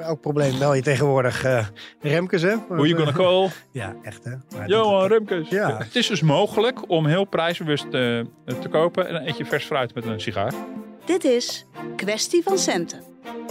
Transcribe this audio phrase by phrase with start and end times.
[0.00, 1.66] Elk probleem bel je tegenwoordig uh,
[2.00, 2.54] Remkes, hè?
[2.68, 3.48] Who you gonna call?
[3.72, 4.30] Ja, echt, hè?
[4.56, 5.48] Maar Johan dat- Remkes.
[5.48, 5.76] Ja.
[5.78, 9.64] Het is dus mogelijk om heel prijsbewust eh, te kopen en dan eet je vers
[9.64, 10.52] fruit met een sigaar.
[11.04, 13.02] Dit is Kwestie van Centen.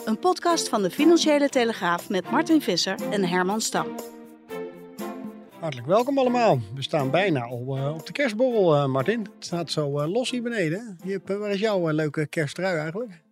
[0.06, 3.88] Een podcast van de Financiële Telegraaf met Martin Visser en Herman Stam.
[5.66, 6.60] Hartelijk welkom allemaal.
[6.76, 9.20] We staan bijna al eh, op de kerstborrel, eh, Martin.
[9.20, 10.98] Het staat zo eh, los hier beneden.
[11.06, 13.12] Eh, waar is jouw leuke kersttrui eigenlijk?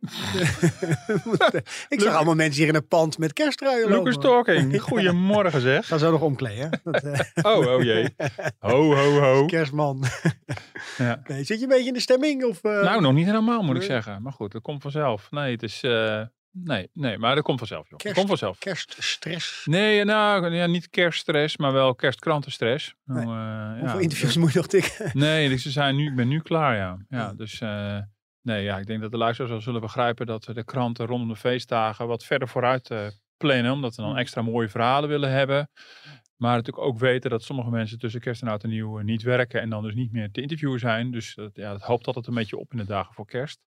[1.90, 4.04] Ik zag allemaal mensen hier in een pand met kersttruien lopen.
[4.04, 4.82] Lucas Talking.
[4.82, 5.88] Goedemorgen zeg.
[5.88, 6.82] Ga zo nog omkleden.
[6.84, 7.04] Dat,
[7.42, 8.16] Oh, oh jee.
[8.60, 9.46] Ho, ho, ho.
[9.46, 10.04] kerstman.
[10.98, 11.22] Ja.
[11.28, 12.44] Nee, zit je een beetje in de stemming?
[12.44, 14.22] Of, Nou, nog niet helemaal moet ik zeggen.
[14.22, 15.32] Maar goed, dat komt vanzelf.
[15.32, 15.82] Nee, het is...
[16.54, 17.98] nee, nee, maar dat komt vanzelf, joh.
[17.98, 18.58] Kerst- komt vanzelf.
[18.58, 19.66] Kerststress.
[19.66, 22.96] Nee, nou, ja, niet kerststress, maar wel kerstkrantenstress.
[23.06, 23.26] Nee.
[23.26, 25.12] Nou, eh, Hoeveel ja, interviews moet je nog tikken?
[25.20, 26.98] Nee, dus ze zijn nu, ik ben nu klaar, ja.
[27.10, 27.98] Ja, dus eh,
[28.42, 31.28] nee, ja, ik denk dat de luisteraars wel zullen begrijpen dat we de kranten rondom
[31.28, 35.70] de feestdagen wat verder vooruit eh, plannen, omdat we dan extra mooie verhalen willen hebben.
[36.36, 39.62] Maar natuurlijk ook weten dat sommige mensen tussen kerst en oud en nieuw niet werken
[39.62, 41.12] en dan dus niet meer te interviewen zijn.
[41.12, 43.60] Dus ja, dat hoopt altijd een beetje op in de dagen voor kerst.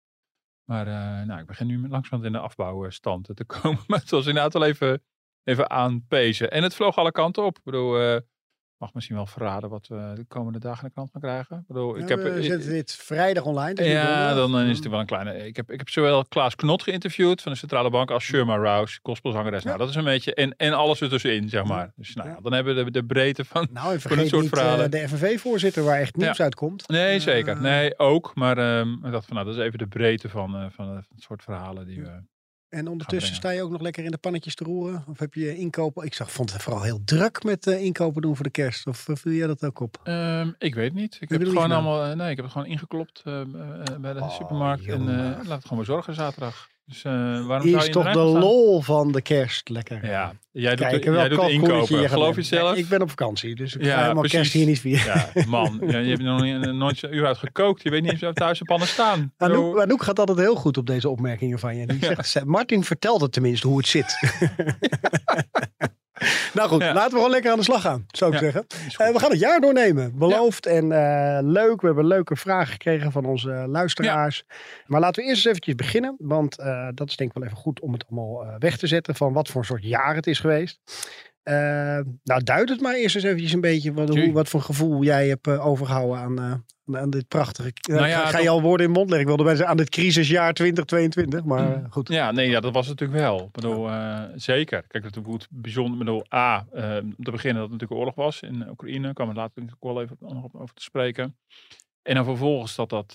[0.66, 3.84] Maar eh, nou, ik begin nu langzamerhand in de afbouwstand te komen.
[3.86, 5.02] Maar het was inderdaad wel even,
[5.44, 6.50] even aanpezen.
[6.50, 7.58] En het vloog alle kanten op.
[7.58, 8.20] Ik bedoel, eh,
[8.78, 11.56] mag misschien wel verraden wat we de komende dagen in de krant gaan krijgen.
[11.56, 13.74] Ik bedoel, ik Ja, heb, we eh, zetten dit vrijdag online.
[13.74, 15.46] dus ja, dan eh, is het wel een kleine.
[15.46, 18.98] Ik heb, ik heb zowel Klaas Knot geïnterviewd van de Centrale Bank als Sherma Rouse,
[19.02, 19.64] gospelzangeres.
[19.64, 20.34] Nou, dat is een beetje.
[20.34, 21.92] En, en alles ertussenin, zeg maar.
[21.96, 22.40] Dus nou, ja, Ja.
[22.42, 23.68] dan hebben we de, de breedte van.
[23.70, 24.90] Nou, en vergeet soort niet eh, verhalen.
[24.90, 26.44] de FNV-voorzitter waar echt nieuws Ja.
[26.44, 26.88] uitkomt.
[26.88, 27.60] Nee, Eh, zeker.
[27.60, 28.34] Nee, ook.
[28.34, 31.06] Maar ehm, ik dacht van, nou, dat is even de breedte van, eh, van het
[31.16, 32.10] soort verhalen die we.
[32.76, 35.04] En ondertussen sta je ook nog lekker in de pannetjes te roeren?
[35.08, 36.04] Of heb je inkopen?
[36.04, 38.86] Ik zag, vond het vooral heel druk met eh, inkopen doen voor de kerst.
[38.86, 40.00] Of uh, viel jij dat ook op?
[40.02, 41.14] Ehm, ik weet niet.
[41.14, 42.04] Ik heb heb het gewoon allemaal.
[42.04, 43.46] eh, nee, ik heb het gewoon ingeklopt eh, eh,
[44.00, 44.86] bij de Oh, supermarkt.
[44.86, 45.38] En jongen.
[45.38, 46.68] eh, laat het gewoon bezorgen zaterdag.
[46.86, 49.68] Dus eh, waarom is toch de lol van de kerst.
[49.68, 50.06] Lekker.
[50.06, 52.00] Ja, jij doet, Kijken jij doet inkopen.
[52.00, 52.74] je Geloof je zelf?
[52.76, 54.32] Ja, ik ben op vakantie, dus ik ga helemaal precies.
[54.38, 55.04] kerst hier niet vieren.
[55.34, 55.78] Ja, man.
[55.86, 57.82] Ja, je hebt nog nooit zo'n uur uit gekookt.
[57.82, 59.32] Je weet niet eens of thuis de pannen staan.
[59.36, 61.86] Anouk, Anouk gaat altijd heel goed op deze opmerkingen van je.
[61.86, 64.18] Die zegt, "Ze- Martin vertelt het tenminste hoe het zit.
[66.54, 66.92] nou goed, Ja.
[66.92, 68.66] laten we gewoon lekker aan de slag gaan, zou ik Ja, zeggen.
[69.06, 70.18] Eh, we gaan het jaar doornemen.
[70.18, 71.80] Beloofd en eh, leuk.
[71.80, 74.44] We hebben leuke vragen gekregen van onze luisteraars.
[74.86, 76.14] Maar laten we eerst eens eventjes beginnen.
[76.18, 78.86] Want eh, dat is denk ik wel even goed om het allemaal eh, weg te
[78.86, 79.14] zetten.
[79.14, 80.80] Van wat voor soort jaar het is geweest.
[81.46, 83.92] Eh, nou, duid het maar eerst eens eventjes een beetje.
[83.92, 86.38] Wat, hoe, wat voor gevoel jij hebt eh, overgehouden aan,
[86.86, 87.72] eh, aan dit prachtige...
[87.82, 89.20] Nou ja, ga, ga je al woorden in mond leggen?
[89.20, 91.44] Ik wilde bij zeggen aan dit crisisjaar 2022.
[91.44, 92.08] Maar eh, goed.
[92.08, 93.44] Ja, nee, ja, dat was het natuurlijk wel.
[93.44, 93.88] Ik bedoel,
[94.34, 94.82] zeker.
[94.88, 95.92] Kijk, het wordt bijzonder.
[95.92, 96.66] Ik bedoel, A,
[97.00, 99.02] om te beginnen dat het natuurlijk oorlog was in Oekraïne.
[99.02, 100.16] Daar kwam het later ook wel even
[100.52, 101.36] over te spreken.
[102.02, 103.14] En dan vervolgens dat dat,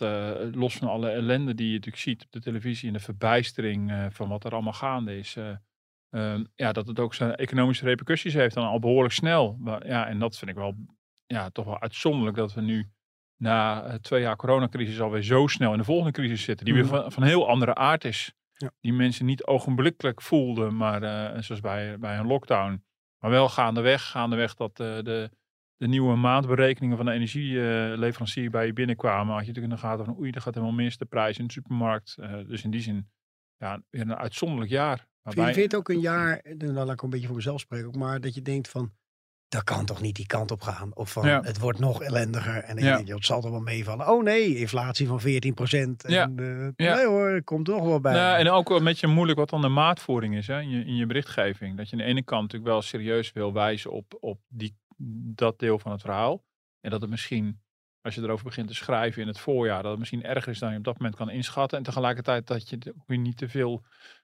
[0.54, 4.30] los van alle ellende die je natuurlijk ziet op de televisie en de verbijstering van
[4.30, 5.38] wat er allemaal gaande is.
[6.12, 9.58] Eh, ehm, ja, dat het ook zijn economische repercussies heeft dan al behoorlijk snel.
[9.60, 10.76] Maar, ja, en dat vind ik wel,
[11.26, 12.90] ja, toch wel uitzonderlijk dat we nu
[13.38, 16.66] na eh, twee jaar coronacrisis alweer zo snel in de volgende crisis zitten.
[16.66, 16.94] Die weer Mhm.
[16.94, 18.34] van, van heel andere aard is.
[18.54, 18.72] Ja.
[18.82, 22.84] Die mensen niet ogenblikkelijk voelden, maar eh, zoals bij, bij een lockdown.
[23.20, 25.30] Maar wel gaandeweg, gaandeweg dat eh, de,
[25.78, 29.34] de nieuwe maandberekeningen van de energieleverancier bij je binnenkwamen.
[29.34, 31.46] Had je natuurlijk in de gaten van oei, dat gaat helemaal mis, de prijs in
[31.46, 32.16] de supermarkt.
[32.48, 33.10] Dus in die zin,
[33.58, 35.08] ja, weer een uitzonderlijk jaar.
[35.24, 37.88] Je, Waarbij- vind het ook een jaar, nou laat ik een beetje voor mezelf spreken,
[37.88, 38.92] ook maar dat je denkt van,
[39.48, 40.96] dat kan toch niet die kant op gaan?
[40.96, 41.42] Of van, Ja.
[41.42, 42.64] het wordt nog ellendiger.
[42.64, 42.96] En dan Ja.
[42.96, 44.10] denk je, het zal toch wel meevallen.
[44.10, 46.04] Oh nee, inflatie van 14 procent.
[46.08, 46.32] Ja.
[46.76, 46.96] Ja.
[46.96, 48.14] Nee hoor, komt toch wel bij.
[48.14, 50.96] Nou, en ook een beetje moeilijk wat dan de maatvoering is hè, in, je, in
[50.96, 51.78] je berichtgeving.
[51.78, 54.76] Dat je aan de ene kant natuurlijk wel serieus wil wijzen op, op die,
[55.36, 56.44] dat deel van het verhaal.
[56.82, 57.62] En dat het misschien,
[58.02, 60.72] als je erover begint te schrijven in het voorjaar, dat het misschien erger is dan
[60.72, 61.78] je op dat moment kan inschatten.
[61.78, 63.84] En tegelijkertijd dat je ook weer niet te veel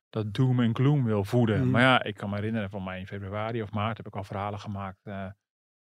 [0.09, 1.59] dat doom en gloom wil voeden.
[1.61, 1.69] Mhm.
[1.69, 4.23] Maar ja, ik kan me herinneren van mij in februari of maart heb ik al
[4.23, 4.99] verhalen gemaakt.
[5.03, 5.25] eh,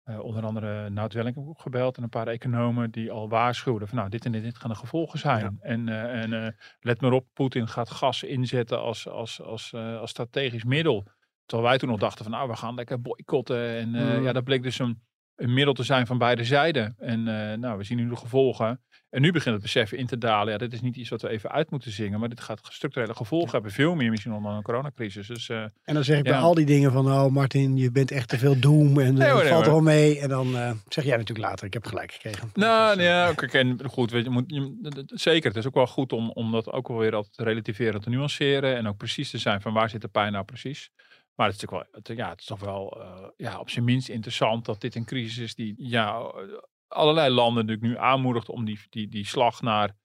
[0.03, 3.89] eh, onder andere Nout Welling heb ik opgebeld en een paar economen die al waarschuwden
[3.89, 5.59] van nou dit en dit, dit gaan de gevolgen zijn.
[5.61, 10.65] En, eh, en let maar op, Poetin gaat gas inzetten als, als, als, als strategisch
[10.65, 11.07] middel.
[11.47, 13.69] Terwijl wij toen nog dachten van nou we gaan lekker boycotten.
[13.77, 14.23] En eh, Mhm.
[14.23, 15.03] ja, dat bleek dus een,
[15.37, 16.95] een middel te zijn van beide zijden.
[16.99, 18.81] En eh, nou, we zien nu de gevolgen.
[19.11, 20.53] En nu begint het besef in te dalen.
[20.53, 22.21] Ja, dit is niet iets wat we even uit moeten zingen.
[22.21, 23.71] Maar dit gaat structurele gevolgen hebben.
[23.71, 25.27] Veel meer misschien dan een coronacrisis.
[25.27, 26.33] Dus eh, En dan zeg ik Ja.
[26.33, 29.27] bij al die dingen van, oh Martin, je bent echt te veel doom en Nee
[29.27, 30.21] eh, hoor, nee valt er wel mee.
[30.21, 30.53] En dan
[30.89, 32.51] zeg jij natuurlijk later, ik heb gelijk gekregen.
[32.55, 35.49] Nou, Dus, ja, en goed, weet je, moet, je, zeker.
[35.49, 38.11] Het is ook wel goed om, om dat ook wel weer altijd te relativeren, te
[38.11, 40.91] nuanceren en ook precies te zijn van waar zit de pijn nou precies.
[41.35, 44.09] Maar het is natuurlijk wel, ja, het is toch wel eh, ja, op zijn minst
[44.09, 46.43] interessant dat dit een crisis is die ja, eh,
[46.89, 49.97] allerlei landen natuurlijk nu aanmoedigt om die, die, die slag naar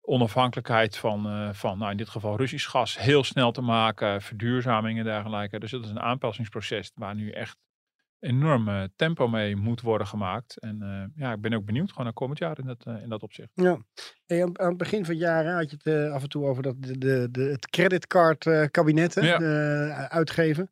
[0.00, 4.98] onafhankelijkheid van, eh, van nou in dit geval Russisch gas heel snel te maken, verduurzaming
[4.98, 5.58] en dergelijke.
[5.58, 7.58] Dus dat is een aanpassingsproces waar nu echt
[8.26, 10.58] enorm eh, tempo mee moet worden gemaakt.
[10.60, 13.08] En eh, ja, ik ben ook benieuwd gewoon naar komend jaar in dat, eh, in
[13.08, 13.50] dat opzicht.
[13.54, 13.78] Ja.
[14.26, 16.44] Hey, aan, aan het begin van het jaar had je het eh, af en toe
[16.44, 19.38] over dat de, de, de, het creditcard kabinet hè, Ja.
[19.40, 20.70] eh, uitgeven.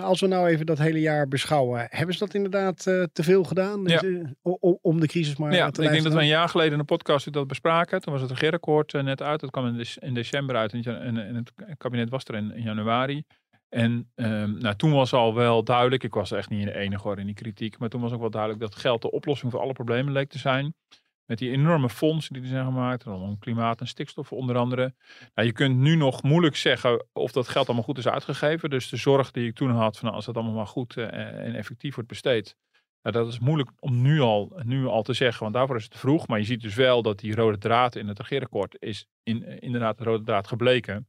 [0.00, 3.84] Als we nou even dat hele jaar beschouwen, hebben ze dat inderdaad te veel gedaan?
[3.84, 4.02] Ja.
[4.42, 6.78] O- om de crisis maar ja, te ik denk dat we een jaar geleden in
[6.78, 8.00] de podcast dat bespraken.
[8.00, 9.40] Toen was het regeerakkoord net uit.
[9.40, 12.34] Dat kwam in, in december uit en, het ja- en, en het kabinet was er
[12.34, 13.24] in, in januari.
[13.74, 17.18] En ehm, nou, toen was al wel duidelijk, ik was echt niet de enige hoor
[17.18, 19.72] in die kritiek, maar toen was ook wel duidelijk dat geld de oplossing voor alle
[19.72, 20.74] problemen leek te zijn.
[21.24, 24.94] Met die enorme fondsen die er zijn gemaakt, rondom klimaat en stikstof onder andere.
[25.34, 28.70] Nou, je kunt nu nog moeilijk zeggen of dat geld allemaal goed is uitgegeven.
[28.70, 31.06] Dus de zorg die ik toen had, van nou, als dat allemaal maar goed eh,
[31.46, 32.56] en effectief wordt besteed.
[33.02, 35.92] Nou, dat is moeilijk om nu al, nu al te zeggen, want daarvoor is het
[35.92, 36.26] te vroeg.
[36.26, 39.56] Maar je ziet dus wel dat die rode draad in het regeerakkoord is in, eh,
[39.60, 41.08] inderdaad de rode draad gebleken.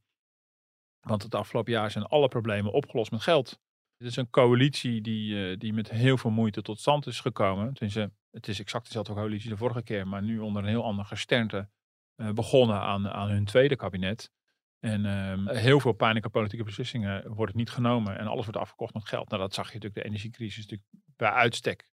[1.06, 3.60] Want het afgelopen jaar zijn alle problemen opgelost met geld.
[3.98, 7.74] Het is een coalitie die, eh, die met heel veel moeite tot stand is gekomen.
[7.74, 11.06] Tenminste, het is exact dezelfde coalitie de vorige keer, maar nu onder een heel ander
[11.06, 11.70] gesternte
[12.16, 14.32] eh, begonnen aan, aan hun tweede kabinet.
[14.80, 19.08] En ehm, heel veel pijnlijke politieke beslissingen worden niet genomen en alles wordt afgekocht met
[19.08, 19.30] geld.
[19.30, 21.90] Nou, dat zag je natuurlijk de energiecrisis natuurlijk bij uitstek.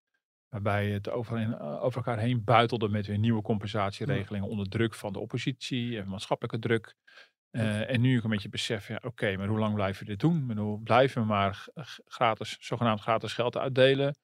[0.49, 5.19] Waarbij het over, over elkaar heen buitelde met weer nieuwe compensatieregelingen onder druk van de
[5.19, 6.95] oppositie en maatschappelijke druk.
[7.51, 10.19] Eh, en nu ik een beetje besef, ja, oké, maar hoe lang blijven we dit
[10.19, 10.37] doen?
[10.37, 11.65] Ik bedoel, blijven we maar
[12.05, 14.15] gratis, zogenaamd gratis geld uitdelen?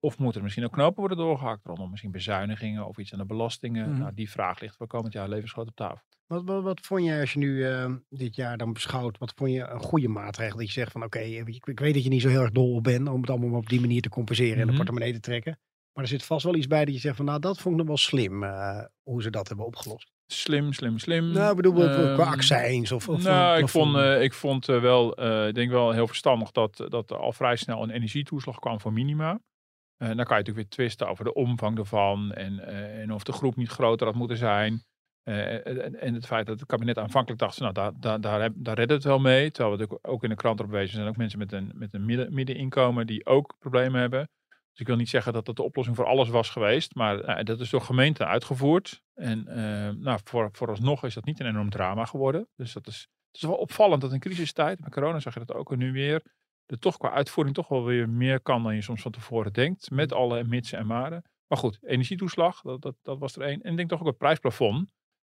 [0.00, 3.24] Of moet er misschien ook knopen worden doorgehakt rondom misschien bezuinigingen of iets aan de
[3.26, 3.90] belastingen?
[3.90, 3.98] Mhm.
[4.00, 6.06] Nou, die vraag ligt voor komend jaar levensgroot op tafel.
[6.26, 9.50] Wat, wat, wat vond je als je nu eh, dit jaar dan beschouwt, wat vond
[9.52, 10.56] je een goede maatregel?
[10.58, 12.74] Dat je zegt van oké, ik, ik weet dat je niet zo heel erg dol
[12.74, 14.76] op bent om het allemaal op die manier te compenseren en de Mhm.
[14.76, 15.58] portemonnee te trekken.
[15.92, 17.78] Maar er zit vast wel iets bij dat je zegt van nou dat vond ik
[17.78, 20.10] nog wel slim eh, hoe ze dat hebben opgelost.
[20.32, 21.30] Slim, slim, slim.
[21.32, 24.16] Nou, ik bedoel qua- qua Ehm, accijns of, of nou, een ik vond, plafond.
[24.16, 27.32] eh, ik vond eh, wel, eh, ik denk wel heel verstandig dat, dat er al
[27.32, 29.30] vrij snel een energietoeslag kwam voor minima.
[29.96, 33.22] Eh, dan kan je natuurlijk weer twisten over de omvang ervan en, eh, en of
[33.22, 34.84] de groep niet groter had moeten zijn.
[35.22, 38.76] Eh, en, en het feit dat het kabinet aanvankelijk dacht, nou, daar, daar, daar, daar
[38.76, 39.50] redden we het wel mee.
[39.50, 42.04] Terwijl we ook in de krant erop wezen zijn ook mensen met een, met een
[42.04, 44.28] midden, middeninkomen die ook problemen hebben.
[44.72, 47.44] Dus ik wil niet zeggen dat dat de oplossing voor alles was geweest, maar eh,
[47.44, 49.02] dat is door gemeenten uitgevoerd.
[49.14, 52.48] En eh, nou, voor, vooralsnog is dat niet een enorm drama geworden.
[52.56, 55.56] Dus dat is, het is wel opvallend dat in crisistijd, met corona zag je dat
[55.56, 56.22] ook en nu weer,
[56.66, 59.90] er toch qua uitvoering toch wel weer meer kan dan je soms van tevoren denkt.
[59.90, 61.22] Met alle mitsen en maren.
[61.46, 63.62] Maar goed, energietoeslag, dat, dat, dat was er één.
[63.62, 64.92] En ik denk toch ook het prijsplafond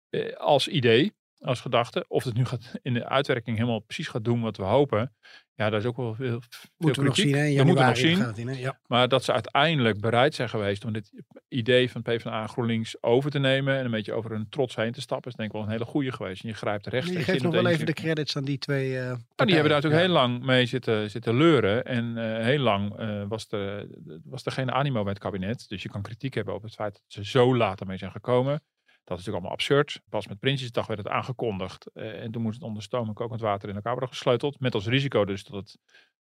[0.09, 2.05] eh, als idee, als gedachte.
[2.07, 5.13] Of het nu gaat in de uitwerking helemaal precies gaat doen wat we hopen.
[5.55, 7.35] Ja, daar is ook wel veel, veel Moeten we nog kritiek.
[7.35, 7.49] zien hè?
[7.49, 8.15] In moeten we nog zien.
[8.15, 8.57] gaat in, hè?
[8.59, 8.79] Ja.
[8.87, 11.11] Maar dat ze uiteindelijk bereid zijn geweest om dit
[11.47, 13.77] idee van PvdA en GroenLinks over te nemen.
[13.77, 15.31] En een beetje over hun trots heen te stappen.
[15.31, 16.43] Is denk ik wel een hele goede geweest.
[16.43, 18.91] En je grijpt Je rechtstreeks geeft in nog wel even de credits aan die twee
[18.91, 19.99] nou, die hebben daar natuurlijk Ja.
[19.99, 21.85] heel lang mee zitten, zitten leuren.
[21.85, 23.87] En eh, heel lang eh, was, er,
[24.23, 25.65] was er geen animo bij het kabinet.
[25.69, 28.61] Dus je kan kritiek hebben op het feit dat ze zo laat ermee zijn gekomen.
[29.09, 30.01] Dat is natuurlijk allemaal absurd.
[30.09, 31.87] Pas met Prinsjesdag werd het aangekondigd.
[31.87, 34.59] eh, en toen moest het onder stoom en kokend water in elkaar worden gesleuteld.
[34.59, 35.79] Met als risico dus dat het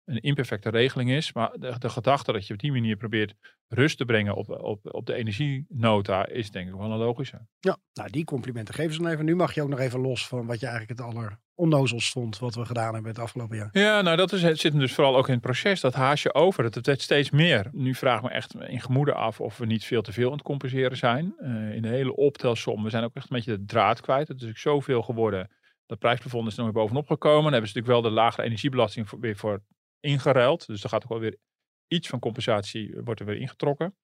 [0.06, 1.34] een imperfecte regeling is.
[1.34, 3.36] Maar de, de gedachte dat je op die manier probeert
[3.68, 7.48] rust te brengen op, op, op de energienota is denk ik wel een logische.
[7.60, 9.26] Ja, nou die complimenten geven ze dan even.
[9.26, 11.10] Nu mag je ook nog even los van wat je eigenlijk het
[11.56, 13.70] alleronnozelst vond wat we gedaan hebben het afgelopen jaar.
[13.72, 15.82] Ja, nou dat is, het zit hem dus vooral ook in het proces.
[15.82, 16.64] Dat haasje over.
[16.64, 17.70] Het, het werd steeds meer.
[17.72, 20.38] Nu vraag ik me echt in gemoeden af of we niet veel te veel aan
[20.38, 21.34] het compenseren zijn.
[21.38, 22.84] Eh, in de hele optelsom.
[22.84, 24.28] We zijn ook echt een beetje de draad kwijt.
[24.28, 25.50] Het is natuurlijk zoveel geworden.
[25.86, 27.44] Dat prijsplafond is er nog weer bovenop gekomen.
[27.44, 29.62] Dan hebben ze natuurlijk wel de lagere energiebelasting voor, weer voor
[30.00, 30.68] ingeruild.
[30.68, 31.38] Dus er gaat ook wel weer
[31.88, 33.96] iets van compensatie wordt er weer ingetrokken.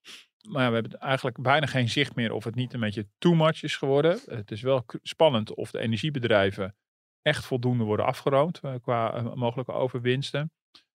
[0.48, 3.34] Maar ja, we hebben eigenlijk bijna geen zicht meer of het niet een beetje too
[3.34, 4.20] much is geworden.
[4.26, 6.76] Het is wel spannend of de energiebedrijven
[7.22, 10.52] echt voldoende worden afgeroomd eh, qua eh, mogelijke overwinsten.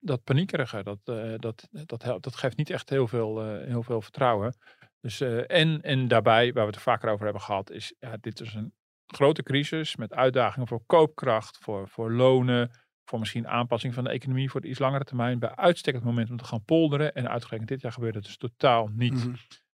[0.05, 4.01] Dat paniekerige, dat, eh, dat, dat, dat geeft niet echt heel veel, eh, heel veel
[4.01, 4.57] vertrouwen.
[5.01, 8.17] Dus, eh, en, en daarbij, waar we het er vaker over hebben gehad, is ja,
[8.21, 8.75] dit is een
[9.07, 12.71] grote crisis met uitdagingen voor koopkracht, voor, voor lonen,
[13.05, 15.39] voor misschien aanpassing van de economie voor de iets langere termijn.
[15.39, 17.15] Bij uitstek het moment om te gaan polderen.
[17.15, 19.13] En uitgerekend dit jaar gebeurt het dus totaal niet.
[19.27, 19.35] Mhm.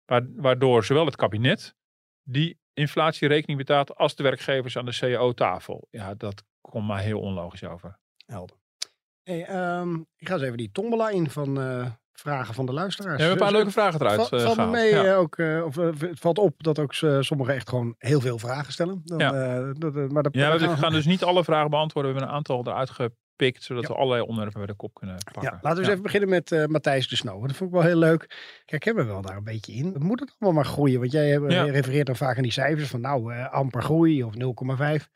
[0.05, 1.75] Wa- Waardoor zowel het kabinet
[2.23, 5.87] die inflatierekening betaalt als de werkgevers aan de CAO-tafel.
[5.89, 7.99] Ja, dat komt maar heel onlogisch over.
[8.25, 8.57] Helder.
[9.23, 13.15] Hey, ehm, ik ga eens even die tombola in van eh, vragen van de luisteraars.
[13.17, 14.71] We hebben een paar Dus, leuke vragen eruit Val- eh, gehaald.
[14.71, 15.03] mee Ja.
[15.03, 18.73] eh, ook, eh, of het valt op dat ook sommigen echt gewoon heel veel vragen
[18.73, 19.01] stellen.
[19.05, 19.61] Dan, Ja.
[19.73, 22.11] dat, maar dat, Ja, daar we gaan dus niet alle vragen beantwoorden.
[22.13, 23.89] We hebben een aantal eruit gepikt, zodat Ja.
[23.89, 25.41] we allerlei onderwerpen bij de kop kunnen pakken.
[25.43, 27.47] Ja, laten we eens even beginnen met Matthijs de Snow.
[27.47, 28.51] Dat vond ik wel heel leuk.
[28.65, 29.95] Kijk, hebben we wel daar een beetje in.
[29.99, 30.99] Moet het allemaal maar groeien?
[30.99, 31.35] Want jij
[31.69, 35.09] refereert dan vaak aan die cijfers van nou, amper groei of 0,5.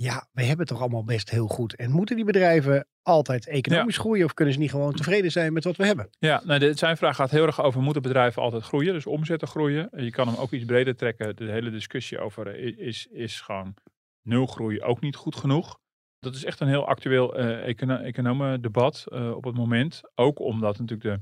[0.00, 1.74] Ja, we hebben het toch allemaal best heel goed.
[1.74, 5.64] En moeten die bedrijven altijd economisch groeien of kunnen ze niet gewoon tevreden zijn met
[5.64, 6.08] wat we hebben?
[6.18, 8.92] Ja, nou, de, zijn vraag gaat heel erg over, moeten bedrijven altijd groeien?
[8.92, 9.90] Dus omzetten groeien.
[9.90, 11.36] En Je kan hem ook iets breder trekken.
[11.36, 13.74] De hele discussie over eh, is, is gewoon
[14.22, 15.78] nul groei ook niet goed genoeg.
[16.18, 20.00] Dat is echt een heel actueel eh econo economendebat eh, op het moment.
[20.14, 21.20] Ook omdat natuurlijk de,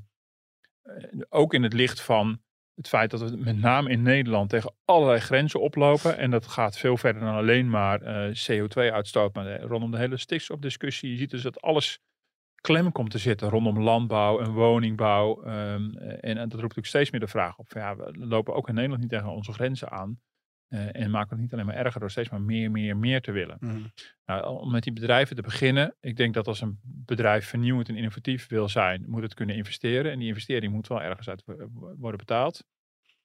[0.92, 2.40] eh, ook in het licht van
[2.76, 6.18] het feit dat we met name in Nederland tegen allerlei grenzen oplopen.
[6.18, 9.34] En dat gaat veel verder dan alleen maar eh, CO2-uitstoot.
[9.34, 11.10] Maar eh, rondom de hele stikstofdiscussie.
[11.10, 11.98] Je ziet dus dat alles
[12.60, 15.42] klem komt te zitten rondom landbouw en woningbouw.
[15.42, 17.68] ehm, eh, en, en dat roept natuurlijk steeds meer de vraag op.
[17.68, 20.20] Van, ja, we lopen ook in Nederland niet tegen onze grenzen aan.
[20.68, 23.32] Eh, en maken het niet alleen maar erger door steeds maar meer, meer, meer te
[23.32, 23.56] willen.
[24.24, 25.96] Nou, om met die bedrijven te beginnen.
[26.00, 30.12] Ik denk dat als een bedrijf vernieuwend en innovatief wil zijn, moet het kunnen investeren.
[30.12, 32.64] En die investering moet wel ergens uit wo- worden betaald.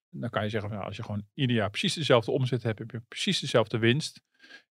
[0.10, 2.80] Dan kan je zeggen, van, nou, als je gewoon ieder jaar precies dezelfde omzet hebt,
[2.80, 4.22] heb je precies dezelfde winst.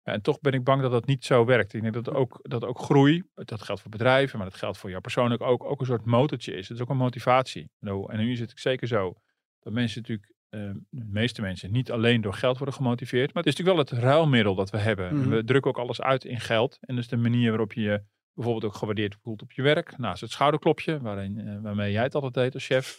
[0.03, 1.73] Ja, en toch ben ik bang dat dat niet zo werkt.
[1.73, 4.91] Ik denk dat ook, dat ook groei, dat geldt voor bedrijven, maar dat geldt voor
[4.91, 6.69] jou persoonlijk ook, ook een soort motortje is.
[6.69, 7.71] Het is ook een motivatie.
[7.81, 9.15] En nu is het zeker zo
[9.61, 13.35] dat mensen natuurlijk, eh, de meeste mensen, niet alleen door geld worden gemotiveerd.
[13.35, 15.09] Maar het is natuurlijk wel het ruilmiddel dat we hebben.
[15.09, 15.28] En Mhm.
[15.28, 16.78] We drukken ook alles uit in geld.
[16.80, 18.02] En dus de manier waarop je je
[18.35, 19.99] bijvoorbeeld ook gewaardeerd voelt op je werk.
[19.99, 22.97] Naast het schouderklopje, waarin, eh, waarmee jij het altijd deed als chef.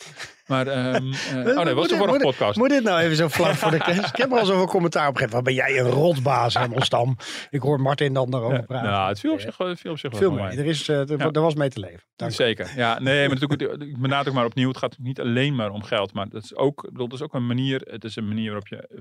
[0.48, 2.58] Maar, eh, oh nee, Moet was de dit- vorige moet dit- podcast.
[2.58, 4.10] Moet dit nou even zo vlak voor de kerst?
[4.10, 5.36] Ik heb er al zoveel commentaar op gegeven.
[5.36, 7.18] Wat ben jij een rotbaas, Herman Stam.
[7.50, 8.90] Ik hoor Martin dan daarover Ja, praten.
[8.90, 10.58] nou, het viel op zich, wel- viel op zich wel Veel mee.
[10.58, 11.32] Er, is, eh, er, Ja.
[11.32, 12.04] was mee te leven.
[12.16, 12.32] Dank.
[12.32, 12.72] Zeker.
[12.76, 16.14] Ja, nee, maar natuurlijk, ik benadruk maar opnieuw, het gaat niet alleen maar om geld,
[16.14, 18.68] maar dat is ook, bedoel, dat is ook een manier, het is een manier waarop
[18.68, 18.98] je eh,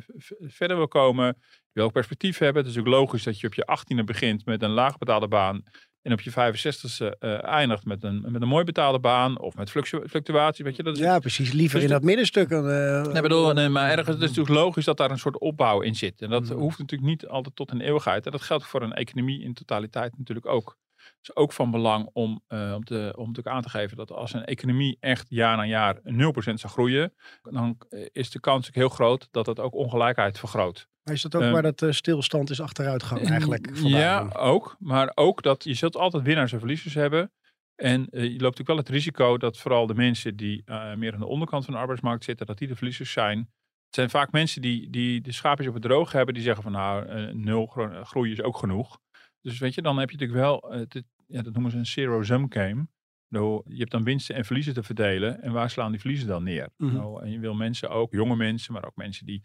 [0.51, 1.27] verder wil komen.
[1.27, 2.63] Je wil ook perspectief hebben.
[2.63, 5.63] Het is ook logisch dat je op je 18e begint met een laagbetaalde baan
[6.03, 9.71] en op je 65e eh, eindigt met een, met een mooi betaalde baan of met
[9.71, 10.83] fluctu- fluctuatie, weet je.
[10.83, 11.53] Dat is Ja, precies.
[11.53, 12.49] Liever Dus in dat middenstuk.
[12.49, 15.39] dan, eh, Nee, bedoel, nee, maar ergens het is natuurlijk logisch dat daar een soort
[15.39, 16.23] opbouw in zit.
[16.23, 16.53] En dat Mhm.
[16.55, 18.27] hoeft natuurlijk niet altijd tot een eeuwigheid.
[18.27, 20.79] En dat geldt voor een economie in totaliteit natuurlijk ook.
[20.97, 24.13] Het is ook van belang om, eh, om, te, om natuurlijk aan te geven dat
[24.13, 27.79] als een economie echt jaar na jaar 0% zou groeien, dan
[28.13, 30.89] is de kans ook heel groot dat dat ook ongelijkheid vergroot.
[31.05, 33.71] Maar is dat ook eh, waar dat eh, stilstand is achteruitgang eigenlijk?
[33.73, 34.01] vandaan?
[34.01, 34.77] Ja, ook.
[34.79, 37.33] Maar ook dat je zult altijd winnaars en verliezers hebben.
[37.75, 41.13] En eh, je loopt natuurlijk wel het risico dat vooral de mensen die eh, meer
[41.13, 43.39] aan de onderkant van de arbeidsmarkt zitten, dat die de verliezers zijn.
[43.39, 46.73] Het zijn vaak mensen die, die de schaapjes op het droog hebben, die zeggen van
[46.73, 48.99] nou, nul gro- groei is ook genoeg.
[49.41, 52.47] Dus weet je, dan heb je natuurlijk wel, dit- ja, dat noemen ze een zero-sum
[52.53, 52.87] game.
[53.29, 55.43] Nou, je hebt dan winsten en verliezen te verdelen.
[55.43, 56.69] En waar slaan die verliezen dan neer?
[56.93, 59.41] Nou, en je wil mensen ook, jonge mensen, maar ook mensen die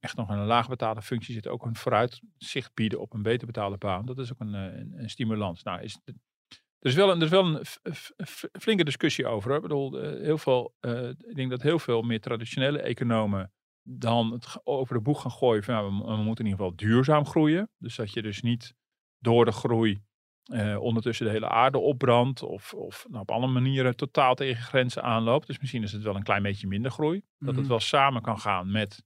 [0.00, 3.46] echt nog in een laag betaalde functie zitten, ook een vooruitzicht bieden op een beter
[3.46, 4.06] betaalde baan.
[4.06, 5.62] Dat is ook een, eh, een, een stimulans.
[5.62, 7.44] Nou, is er is wel een, er is wel
[7.82, 8.26] een
[8.60, 9.54] flinke discussie over.
[9.56, 14.32] Ik bedoel, eh, heel veel, eh, ik denk dat heel veel meer traditionele economen dan
[14.32, 16.76] het over de boeg gaan gooien van ja, we, mo- we moeten in ieder geval
[16.76, 17.70] duurzaam groeien.
[17.78, 18.74] Dus dat je dus niet
[19.18, 20.02] door de groei
[20.78, 25.46] ondertussen de hele aarde opbrandt of, of nou, op andere manieren totaal tegen grenzen aanloopt.
[25.46, 27.22] Dus misschien is het wel een klein beetje minder groei.
[27.38, 27.68] Dat het Mhm.
[27.68, 29.04] wel samen kan gaan met,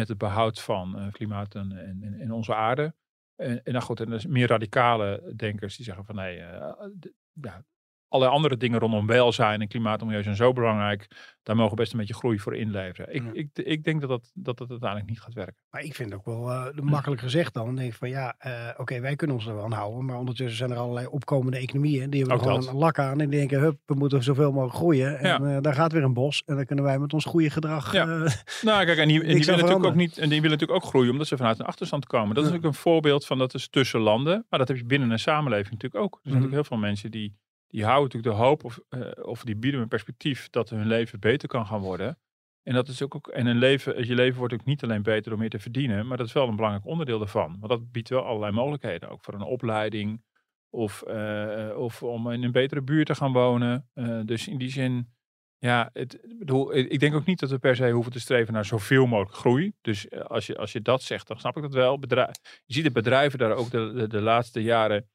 [0.00, 2.94] met het behoud van eh, klimaat en, en, en- onze aarde.
[3.36, 6.86] En, en, nou goed, en er zijn meer radicale denkers die zeggen van nee, eh,
[6.98, 7.64] d- ja,
[8.10, 11.06] allerlei andere dingen rondom welzijn en klimaat en milieu zijn zo belangrijk.
[11.42, 13.14] Daar mogen we best een beetje groei voor inleveren.
[13.14, 13.30] Ik, Ja.
[13.32, 15.56] ik, ik denk dat dat, dat dat uiteindelijk niet gaat werken.
[15.70, 17.64] Maar ik vind het ook wel eh, makkelijk gezegd dan.
[17.66, 20.04] Dan denk ik van ja, eh, oké, wij kunnen ons er wel aan houden.
[20.04, 22.10] Maar ondertussen zijn er allerlei opkomende economieën.
[22.10, 22.68] Die hebben Ook gewoon dat.
[22.70, 23.20] een lak aan.
[23.20, 25.18] En die denken, hup, we moeten zoveel mogelijk groeien.
[25.18, 26.42] En eh, daar gaat weer een bos.
[26.46, 27.92] En dan kunnen wij met ons goede gedrag...
[27.92, 28.04] Ja.
[28.62, 31.10] Nou, kijk, en die, en willen natuurlijk ook niet, en die willen natuurlijk ook groeien
[31.10, 32.28] omdat ze vanuit een achterstand komen.
[32.34, 32.54] Dat is Ja.
[32.56, 35.70] natuurlijk een voorbeeld van dat is tussen landen, maar dat heb je binnen een samenleving
[35.70, 36.12] natuurlijk ook.
[36.14, 36.42] Er zijn Mhm.
[36.42, 37.36] natuurlijk heel veel mensen die,
[37.70, 41.20] die houden natuurlijk de hoop of, eh, of die bieden een perspectief dat hun leven
[41.20, 42.18] beter kan gaan worden.
[42.62, 45.30] En dat is ook, ook en een leven, je leven wordt ook niet alleen beter
[45.30, 47.56] door meer te verdienen, maar dat is wel een belangrijk onderdeel daarvan.
[47.60, 50.22] Want dat biedt wel allerlei mogelijkheden, ook voor een opleiding
[50.70, 53.88] of, eh, of om in een betere buurt te gaan wonen.
[53.92, 55.12] Eh, dus in die zin,
[55.58, 58.64] ja, het, bedoel, ik denk ook niet dat we per se hoeven te streven naar
[58.64, 59.72] zoveel mogelijk groei.
[59.80, 61.98] Dus als je, als je dat zegt, dan snap ik dat wel.
[62.00, 65.08] Je ziet de bedrijven daar ook de, de, laatste jaren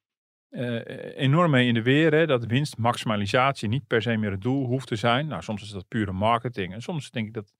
[1.16, 2.12] enorm mee in de weer.
[2.12, 5.26] Hè, dat winstmaximalisatie niet per se meer het doel hoeft te zijn.
[5.26, 6.72] Nou, soms is dat pure marketing.
[6.72, 7.52] En soms denk ik dat,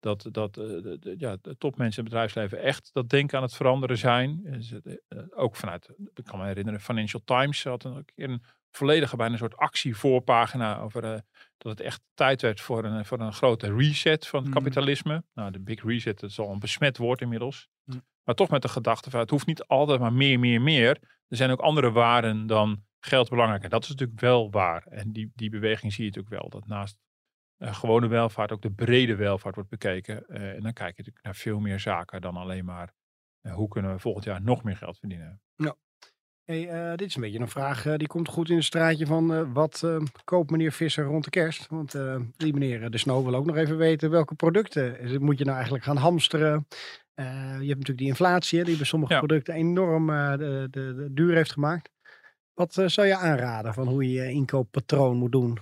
[0.00, 3.54] dat, dat eh, de, ja, de topmensen in het bedrijfsleven echt dat denken aan het
[3.54, 4.40] veranderen zijn.
[4.44, 9.16] Eh, eh, ook vanuit, ik kan me herinneren, Financial Times had een keer een volledige
[9.16, 11.20] bijna een soort actievoorpagina over eh,
[11.58, 14.54] dat het echt tijd werd voor een, voor een grote reset van het Mm.
[14.54, 15.24] kapitalisme.
[15.34, 17.68] Nou, de big reset, dat is al een besmet woord inmiddels.
[17.84, 18.02] Mm.
[18.28, 20.98] Maar toch met de gedachte van het hoeft niet altijd maar meer, meer, meer.
[21.28, 23.62] Er zijn ook andere waarden dan geld belangrijk.
[23.62, 24.86] En dat is natuurlijk wel waar.
[24.86, 26.50] En die, die beweging zie je natuurlijk wel.
[26.50, 26.98] Dat naast
[27.56, 30.26] eh, gewone welvaart ook de brede welvaart wordt bekeken.
[30.26, 32.92] Eh, en dan kijk je natuurlijk naar veel meer zaken dan alleen maar
[33.40, 35.40] eh, hoe kunnen we volgend jaar nog meer geld verdienen.
[36.44, 39.52] Hey, eh, dit is een beetje een vraag die komt goed in het straatje van
[39.52, 39.86] wat
[40.24, 41.66] koopt meneer Visser rond de kerst?
[41.66, 41.92] Want
[42.36, 45.84] die meneer De Snow wil ook nog even weten welke producten moet je nou eigenlijk
[45.84, 46.66] gaan hamsteren.
[47.18, 49.18] Eh, je hebt natuurlijk die inflatie die bij sommige Ja.
[49.18, 51.90] producten enorm eh, de, de, de duur heeft gemaakt.
[52.54, 55.58] Wat eh, zou je aanraden van hoe je je inkooppatroon moet doen?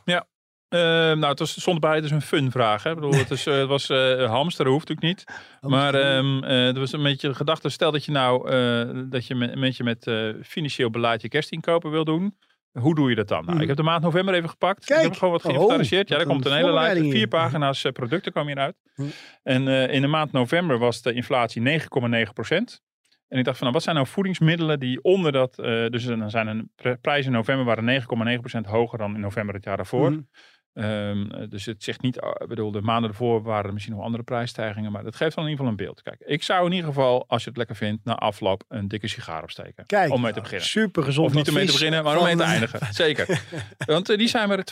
[0.69, 2.83] Eh, nou, het was, stond bij, het is een fun vraag.
[2.83, 2.89] Hè?
[2.91, 3.89] Ik bedoel, het, is, het was
[4.29, 5.37] hamsteren, hoeft natuurlijk niet.
[5.73, 8.51] Maar ehm eh, er was een beetje de gedachte, stel dat je nou
[9.09, 10.11] dat je met, een beetje met
[10.43, 12.37] financieel beleid je kerstinkopen wil doen.
[12.81, 13.45] Hoe doe je dat dan?
[13.45, 14.81] Nou, ik heb de maand november even gepakt.
[14.83, 15.03] ik Kijk.
[15.03, 16.09] heb gewoon wat Oh, geïnventariseerd.
[16.09, 17.01] ja, daar komt een hele lijst.
[17.11, 18.77] Vier pagina's eh, producten komen hieruit.
[18.97, 19.09] Mhm.
[19.43, 22.83] En eh, in de maand november was de inflatie 9,9 procent.
[23.29, 25.59] En ik dacht van, nou, wat zijn nou voedingsmiddelen die onder dat...
[25.59, 28.03] eh, dus dan zijn een pr- prijzen in november waren
[28.35, 30.11] 9,9 procent hoger dan in november het jaar daarvoor.
[30.11, 30.21] Mhm.
[30.77, 33.95] Ehm, eh, dus het zegt niet, ah, ik bedoel, de maanden ervoor waren er misschien
[33.95, 36.03] nog andere prijsstijgingen, maar dat geeft wel in ieder geval een beeld.
[36.03, 39.09] Kijk, ik zou in ieder geval, als je het lekker vindt, na afloop een dikke
[39.09, 39.87] sigaar opsteken.
[39.87, 40.67] Kijk, om mee te nou, beginnen.
[40.69, 42.81] super gezond Of niet om mee te beginnen, maar om mee te eh, eindigen.
[43.05, 43.41] Zeker.
[43.87, 44.65] Want eh, die zijn maar 2,2%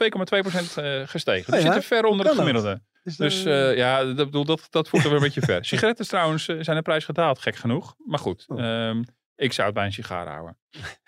[0.75, 1.53] eh gestegen.
[1.53, 1.73] Die Oh ja?
[1.73, 2.47] zitten ver onder het dat?
[2.47, 2.81] gemiddelde.
[3.03, 5.65] Dus, Dus eh, eh, ja, dat, bedoel, dat, dat voert er weer een beetje ver.
[5.65, 7.95] Sigaretten trouwens eh, zijn de prijs gedaald, gek genoeg.
[8.07, 8.61] Maar goed, Oh.
[8.65, 9.03] ehm,
[9.37, 10.59] ik zou het bij een sigaar houden.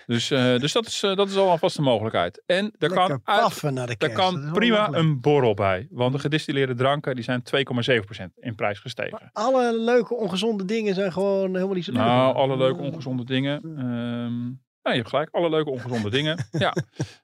[0.07, 2.43] Dus, eh, dus dat, is, eh, dat is al alvast een mogelijkheid.
[2.47, 5.87] En er lekker kan uit, er kan prima een borrel bij.
[5.91, 9.19] Want de gedistilleerde dranken die zijn 2,7% in prijs gestegen.
[9.21, 12.01] Maar alle leuke ongezonde dingen zijn gewoon helemaal niet zo leuk.
[12.01, 13.63] Nou, alle leuke ongezonde dingen.
[13.63, 16.47] Ehm nou, je hebt gelijk, alle leuke ongezonde dingen.
[16.59, 16.75] Ja.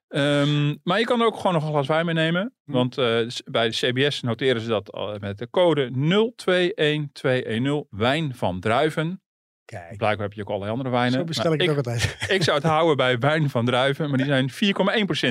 [0.08, 2.54] Ehm, maar je kan er ook gewoon nog een glas wijn meenemen.
[2.64, 2.72] Hm.
[2.72, 9.21] Want eh, bij de CBS noteren ze dat met de code 021210 wijn van druiven.
[9.64, 11.12] Kijk, Blijkbaar heb je ook allerlei andere wijnen.
[11.18, 12.16] zo bestel Maar ik het ook altijd.
[12.36, 14.50] ik zou het houden bij wijn van druiven, maar die zijn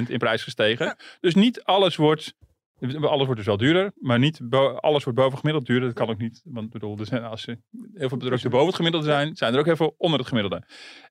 [0.05, 0.95] 4,1% in prijs gestegen.
[1.19, 2.33] Dus niet alles wordt,
[3.01, 4.39] alles wordt dus wel duurder, maar niet
[4.79, 5.87] alles wordt boven gemiddeld duurder.
[5.87, 7.57] Dat kan ook niet, want bedoel, er zijn, als er
[7.93, 10.63] heel veel producten boven het gemiddelde zijn, zijn er ook heel veel onder het gemiddelde.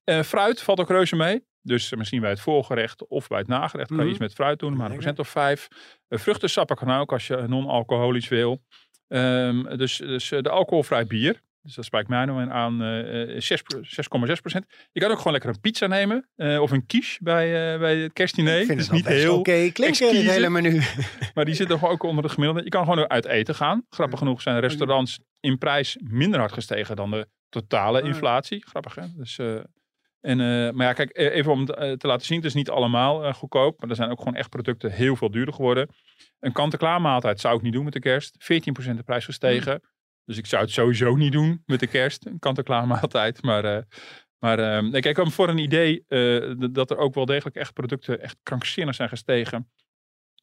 [0.05, 1.49] Eh, fruit valt ook reuze mee.
[1.63, 4.11] Dus eh, misschien bij het voorgerecht of bij het nagerecht kan je Mhm.
[4.13, 5.69] iets met fruit doen, maar een procent of vijf.
[6.09, 8.63] Uh, vruchtensappen kan ook als je non-alcoholisch wil.
[9.09, 11.43] Ehm, dus dus eh, de alcoholvrij bier.
[11.63, 14.65] Dus dat spreekt mij nou aan eh, eh, 6 pro- 6,6 procent.
[14.93, 16.29] Je kan ook gewoon lekker een pizza nemen.
[16.37, 18.61] eh, of een quiche bij, eh, bij het kerstdiner.
[18.61, 20.31] ik vind Het het niet heel, oké klinken, dit exquise.
[20.31, 20.81] hele menu.
[21.35, 22.65] maar die zitten gewoon ook onder het gemiddelde.
[22.65, 23.87] Je kan gewoon uit eten gaan.
[23.89, 28.07] Grappig genoeg zijn restaurants in prijs minder hard gestegen dan de totale Ah.
[28.07, 28.65] inflatie.
[28.67, 29.03] Grappig hè?
[29.17, 29.55] Dus, eh,
[30.21, 32.37] en, eh, maar ja, kijk, eh, even om het eh, te laten zien.
[32.37, 33.81] Het is niet allemaal eh, goedkoop.
[33.81, 35.89] Maar er zijn ook gewoon echt producten heel veel duurder geworden.
[36.41, 38.37] Een kant-en-klaar maaltijd zou ik niet doen met de kerst.
[38.39, 39.81] 14% de prijs gestegen.
[40.31, 42.27] Dus ik zou het sowieso niet doen met de kerst.
[42.27, 43.43] Een kant-en-klaar maaltijd.
[43.43, 43.83] Maar, eh,
[44.39, 48.21] maar nee, kijk, om voor een idee eh, dat er ook wel degelijk echt producten
[48.21, 49.71] echt krankzinnig zijn gestegen.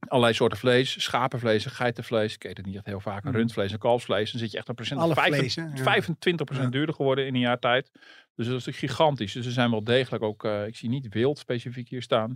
[0.07, 2.33] Allerlei soorten vlees, schapenvlees, geitenvlees.
[2.33, 3.23] Ik eet het niet echt heel vaak.
[3.23, 3.37] Een Mhm.
[3.37, 4.31] rundvlees en kalfsvlees.
[4.31, 5.61] Dan zit je echt een procent Alle of vijf- vlees, hè?
[5.63, 5.75] Ja.
[5.75, 6.69] 25% Ja.
[6.69, 7.89] duurder geworden in een jaar tijd.
[8.35, 9.33] Dus dat is natuurlijk gigantisch.
[9.33, 12.27] Dus er zijn wel degelijk ook, eh, ik zie niet wild specifiek hier staan.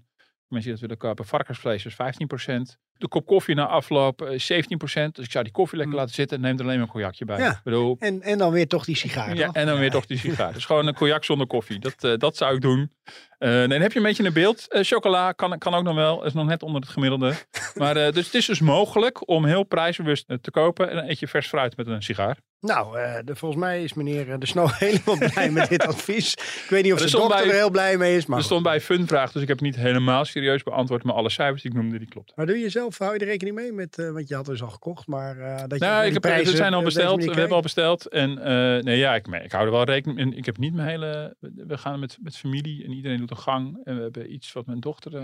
[0.47, 1.25] Mensen die dat willen kopen.
[1.25, 2.77] Varkensvlees is 15%.
[3.01, 5.15] De kop koffie na afloop eh, 17%.
[5.15, 5.99] Dus ik zou die koffie lekker Mm.
[6.01, 6.37] laten zitten.
[6.37, 7.37] en Neem er alleen maar een cognacje bij.
[7.39, 7.51] Ja.
[7.51, 9.35] Ik bedoel, En, en dan weer toch die sigaar.
[9.35, 10.53] ja, en dan weer toch die sigaar.
[10.53, 11.79] Dus gewoon een cognac zonder koffie.
[11.79, 12.91] Dat, eh, dat zou ik doen.
[13.37, 14.65] Eh, nee, dan heb je een beetje een beeld.
[14.71, 16.25] Eh, chocola kan, kan ook nog wel.
[16.25, 17.33] Is nog net onder het gemiddelde.
[17.75, 20.89] Maar eh, dus het is dus mogelijk om heel prijsbewust eh, te kopen.
[20.89, 22.37] En dan eet je vers fruit met een sigaar.
[22.59, 26.33] Nou, eh, de, volgens mij is meneer eh, De Snow helemaal blij met dit advies.
[26.33, 28.25] Ik weet niet of de dokter bij- er heel blij mee is.
[28.25, 31.03] Maar, er stond bij funvraag, dus ik heb het niet helemaal serieus beantwoord.
[31.03, 32.31] Maar alle cijfers die ik noemde, die klopt.
[32.35, 34.62] maar doe je zelf, hou je er rekening mee met, eh, want je had dus
[34.62, 37.23] al gekocht, maar eh, dat je Nou, ik heb, prijzen we zijn al besteld.
[37.23, 38.08] We hebben al besteld.
[38.08, 40.36] En eh, nee, ja, ik, ik hou er wel rekening mee.
[40.38, 41.36] Ik heb niet mijn hele.
[41.39, 43.82] We gaan met, met familie en iedereen doet een gang.
[43.84, 45.21] En we hebben iets wat mijn dochter eh,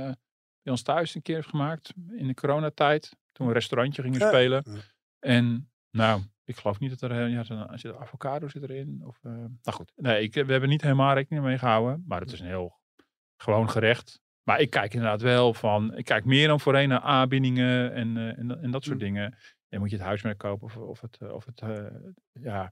[0.62, 1.94] bij ons thuis een keer heeft gemaakt.
[2.12, 3.10] In de coronatijd.
[3.10, 4.28] Toen we een restaurantje gingen Ja.
[4.28, 4.64] spelen.
[4.66, 4.72] Ja.
[5.20, 9.02] En Nou, ik geloof niet dat er, eh, ja, er zit avocado zit erin.
[9.06, 12.04] Of, uh, nou goed, nee, ik, we hebben niet helemaal rekening mee gehouden.
[12.08, 12.80] Maar het is een heel
[13.38, 14.22] gewoon gerecht.
[14.48, 18.38] Maar ik kijk inderdaad wel van, ik kijk meer dan voorheen naar aanbiedingen en, uh,
[18.38, 19.04] en, en, dat soort mm.
[19.04, 19.38] dingen.
[19.70, 21.62] En moet je het huismerk kopen of, of het, of het
[22.42, 22.72] ja.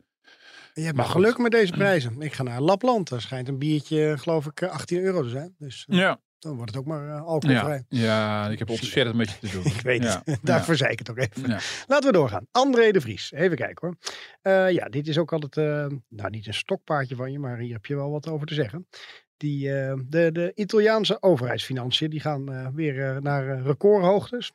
[0.74, 2.22] Je hebt maar geluk met deze prijzen.
[2.22, 3.10] Ik ga naar Lapland.
[3.10, 5.56] Daar schijnt een biertje, geloof ik, 18 euro te zijn.
[5.58, 7.86] Dus, ja, dan wordt het ook maar alcoholvrij.
[7.88, 9.66] Ja, ja, ik heb ontzettend met je te doen.
[9.66, 10.40] ik weet het.
[10.42, 11.50] Daarvoor zei ik het ook even.
[11.88, 12.48] Laten we doorgaan.
[12.52, 13.32] André de Vries.
[13.32, 14.72] Even kijken hoor.
[14.72, 15.56] Ja, dit is ook altijd,
[16.10, 18.88] nou niet een stokpaardje van je, maar hier heb je wel wat over te zeggen.
[19.46, 19.68] Die,
[20.10, 24.52] de, de Italiaanse overheidsfinanciën die gaan weer naar recordhoogtes.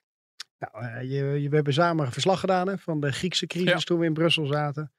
[0.59, 4.07] Nou, je, je, we hebben samen verslag gedaan hè, van de Griekse crisis toen we
[4.07, 4.93] in Brussel zaten.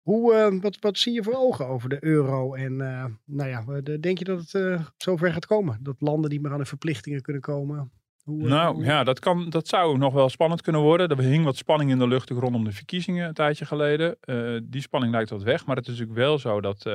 [0.00, 2.54] Hoe, wat, wat zie je voor ogen over de euro?
[2.54, 2.76] En
[3.24, 5.78] nou ja, denk je dat het zover gaat komen?
[5.82, 7.90] Dat landen niet meer aan de verplichtingen kunnen komen?
[8.22, 8.84] Hoe, nou hoe...
[8.84, 11.08] ja, dat, kan, dat zou nog wel spannend kunnen worden.
[11.08, 14.16] Er hing wat spanning in de lucht rondom de verkiezingen een tijdje geleden.
[14.64, 15.66] die spanning lijkt wat weg.
[15.66, 16.86] Maar het is natuurlijk wel zo dat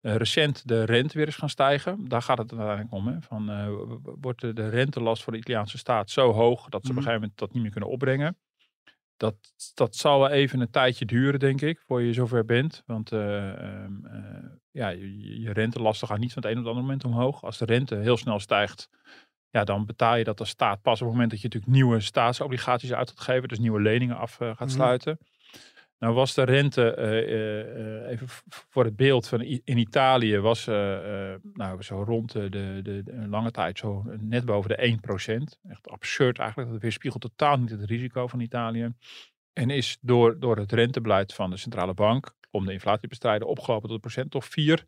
[0.00, 2.08] recent de rente weer is gaan stijgen.
[2.08, 3.06] Daar gaat het uiteindelijk om.
[3.06, 3.20] Hè?
[3.20, 3.50] Van,
[4.20, 7.04] wordt de, rentelast voor de Italiaanse staat zo hoog dat ze op een mhm.
[7.04, 8.36] gegeven moment dat niet meer kunnen opbrengen
[9.20, 9.34] dat,
[9.74, 12.82] dat zal wel even een tijdje duren, denk ik, voor je zover bent.
[12.86, 13.20] Want uh,
[14.70, 17.42] ja, je, je rentelasten gaan niet van het een op het andere moment omhoog.
[17.42, 18.88] Als de rente heel snel stijgt,
[19.50, 22.00] ja, dan betaal je dat als staat pas op het moment dat je natuurlijk nieuwe
[22.00, 23.48] staatsobligaties uit gaat geven.
[23.48, 24.68] Dus nieuwe leningen af gaat mhm.
[24.68, 25.18] sluiten.
[26.00, 26.96] Nou was de rente,
[28.08, 30.64] even voor het beeld van in Italië, was
[31.52, 34.98] nou, zo rond de, de, de, lange tijd zo net boven de
[35.62, 35.70] 1%.
[35.70, 36.70] Echt absurd eigenlijk.
[36.70, 38.94] Dat weerspiegelt totaal niet het risico van Italië.
[39.52, 43.48] En is door, door het rentebeleid van de centrale bank om de inflatie te bestrijden
[43.48, 44.86] opgelopen tot een procent of 4.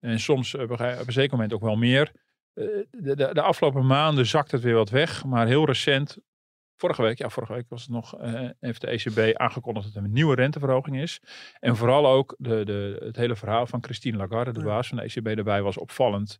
[0.00, 2.12] En soms op een zeker moment ook wel meer.
[2.52, 5.24] De, de, de, afgelopen maanden zakt het weer wat weg.
[5.24, 6.18] Maar heel recent
[6.76, 10.04] vorige week, ja, vorige week was het nog, uh, heeft de ECB aangekondigd dat er
[10.04, 11.20] een nieuwe renteverhoging is.
[11.60, 15.02] En vooral ook de, de, het hele verhaal van Christine Lagarde, de baas van de
[15.02, 16.38] ECB, erbij was opvallend.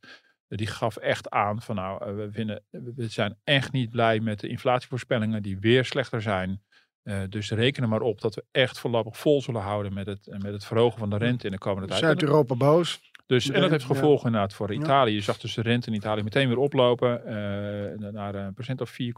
[0.49, 4.41] Die gaf echt aan van nou, uh, we, vinden, we zijn echt niet blij met
[4.41, 6.63] de inflatievoorspellingen die weer slechter zijn.
[7.05, 10.53] Uh, dus reken maar op dat we echt voorlopig vol zullen houden met het, met
[10.53, 12.01] het verhogen van de rente in de komende tijd.
[12.01, 13.01] Zuid-Europa boos.
[13.27, 15.15] Dus, en dat heeft gevolgen inderdaad voor Italië.
[15.15, 18.91] Je zag dus de rente in Italië meteen weer oplopen uh, naar een procent of
[18.91, 19.13] 4,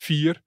[0.00, 0.42] vier.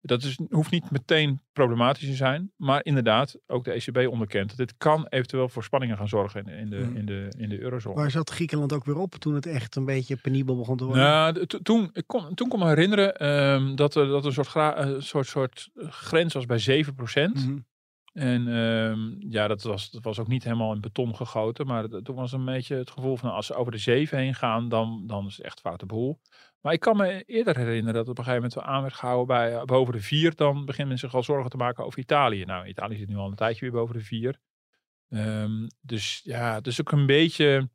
[0.00, 2.52] Dat is, hoeft niet meteen problematisch te zijn.
[2.56, 6.58] Maar inderdaad, ook de ECB onderkent dat dit kan eventueel voor spanningen gaan zorgen in,
[6.58, 6.96] in de, hmm.
[6.96, 7.94] in, de, in de eurozone.
[7.94, 11.02] Waar zat Griekenland ook weer op toen het echt een beetje penibel begon te worden?
[11.02, 15.00] Nou, toen, ik kon, toen kon me herinneren um, dat er dat een soort, gra,
[15.00, 17.46] soort, soort grens was bij 7 procent.
[17.46, 17.66] Mm
[18.12, 21.66] En um, ja, dat was, dat was ook niet helemaal in beton gegoten.
[21.66, 24.68] Maar toen was een beetje het gevoel van als ze over de 7 heen gaan,
[24.68, 26.20] dan, dan is het echt foute boel.
[26.60, 29.54] Maar ik kan me eerder herinneren dat op een gegeven moment aan werd gehouden bij
[29.54, 30.34] eh, boven de vier.
[30.34, 32.44] Dan beginnen men zich al zorgen te maken over Italië.
[32.44, 34.38] Nou, Italië zit nu al een tijdje weer boven de vier.
[35.08, 37.70] Um, dus ja, dus ook een beetje.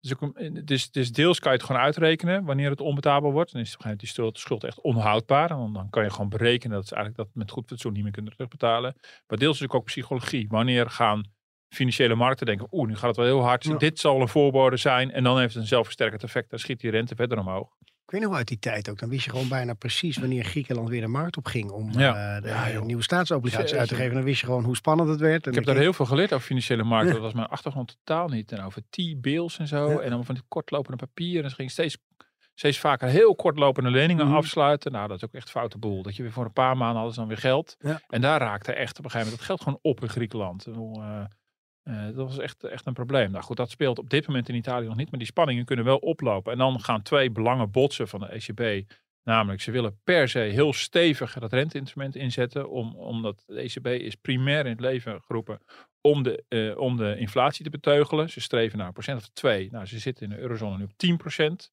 [0.00, 3.52] Dus, ook, dus, dus deels kan je het gewoon uitrekenen wanneer het onbetaalbaar wordt.
[3.52, 5.50] Dan is op een gegeven moment die schuld echt onhoudbaar.
[5.50, 8.02] En dan, dan kan je gewoon berekenen dat ze eigenlijk dat met goed fatsoen niet
[8.02, 8.94] meer kunnen terugbetalen.
[9.26, 10.48] Maar deels is ook psychologie.
[10.48, 11.24] Wanneer gaan
[11.68, 13.80] financiële markten denken, oeh, nu gaat het wel heel hard.
[13.80, 15.10] Dit zal een voorbode zijn.
[15.10, 16.50] En dan heeft het een zelfversterkend effect.
[16.50, 17.76] Dan schiet die rente verder omhoog.
[18.12, 18.98] Ik weet nog uit die tijd ook.
[18.98, 22.36] Dan wist je gewoon bijna precies wanneer Griekenland weer de markt op ging om ja.
[22.36, 24.14] Uh, de ja, nieuwe staatsobligaties uit te geven.
[24.14, 25.46] Dan wist je gewoon hoe spannend het werd.
[25.46, 27.12] ik heb daar heel veel geleerd over financiële markten.
[27.12, 28.52] Dat was mijn achtergrond totaal niet.
[28.52, 29.98] En over T-bills en zo.
[29.98, 31.44] En dan van die kortlopende papieren.
[31.44, 31.96] En ze ging steeds,
[32.54, 34.36] steeds vaker heel kortlopende leningen mhm.
[34.36, 34.92] afsluiten.
[34.92, 36.02] Nou, dat is ook echt foute boel.
[36.02, 37.76] Dat je weer voor een paar maanden hadden ze dan weer geld.
[38.08, 40.66] En daar raakte echt op een gegeven moment het geld gewoon op in Griekenland.
[40.66, 41.24] Uh,
[41.84, 43.30] uh, dat was echt, echt een probleem.
[43.30, 45.84] Nou goed, dat speelt op dit moment in Italië nog niet, maar die spanningen kunnen
[45.84, 46.52] wel oplopen.
[46.52, 48.92] En dan gaan twee belangen botsen van de ECB.
[49.24, 54.14] Namelijk, ze willen per se heel stevig dat renteinstrument inzetten, om, omdat de ECB is
[54.14, 55.60] primair in het leven geroepen
[56.00, 58.30] om de, uh, om de inflatie te beteugelen.
[58.30, 59.70] Ze streven naar een procent of twee.
[59.70, 61.70] Nou, ze zitten in de eurozone nu op 10 procent.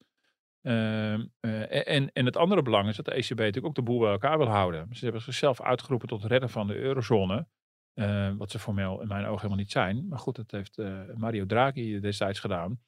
[0.61, 0.73] Uh,
[1.13, 4.11] uh, en, en het andere belang is dat de ECB natuurlijk ook de boel bij
[4.11, 4.87] elkaar wil houden.
[4.91, 7.47] Ze hebben zichzelf uitgeroepen tot redder van de eurozone.
[7.95, 10.07] Uh, wat ze formeel in mijn ogen helemaal niet zijn.
[10.07, 12.79] Maar goed, dat heeft uh, Mario Draghi destijds gedaan.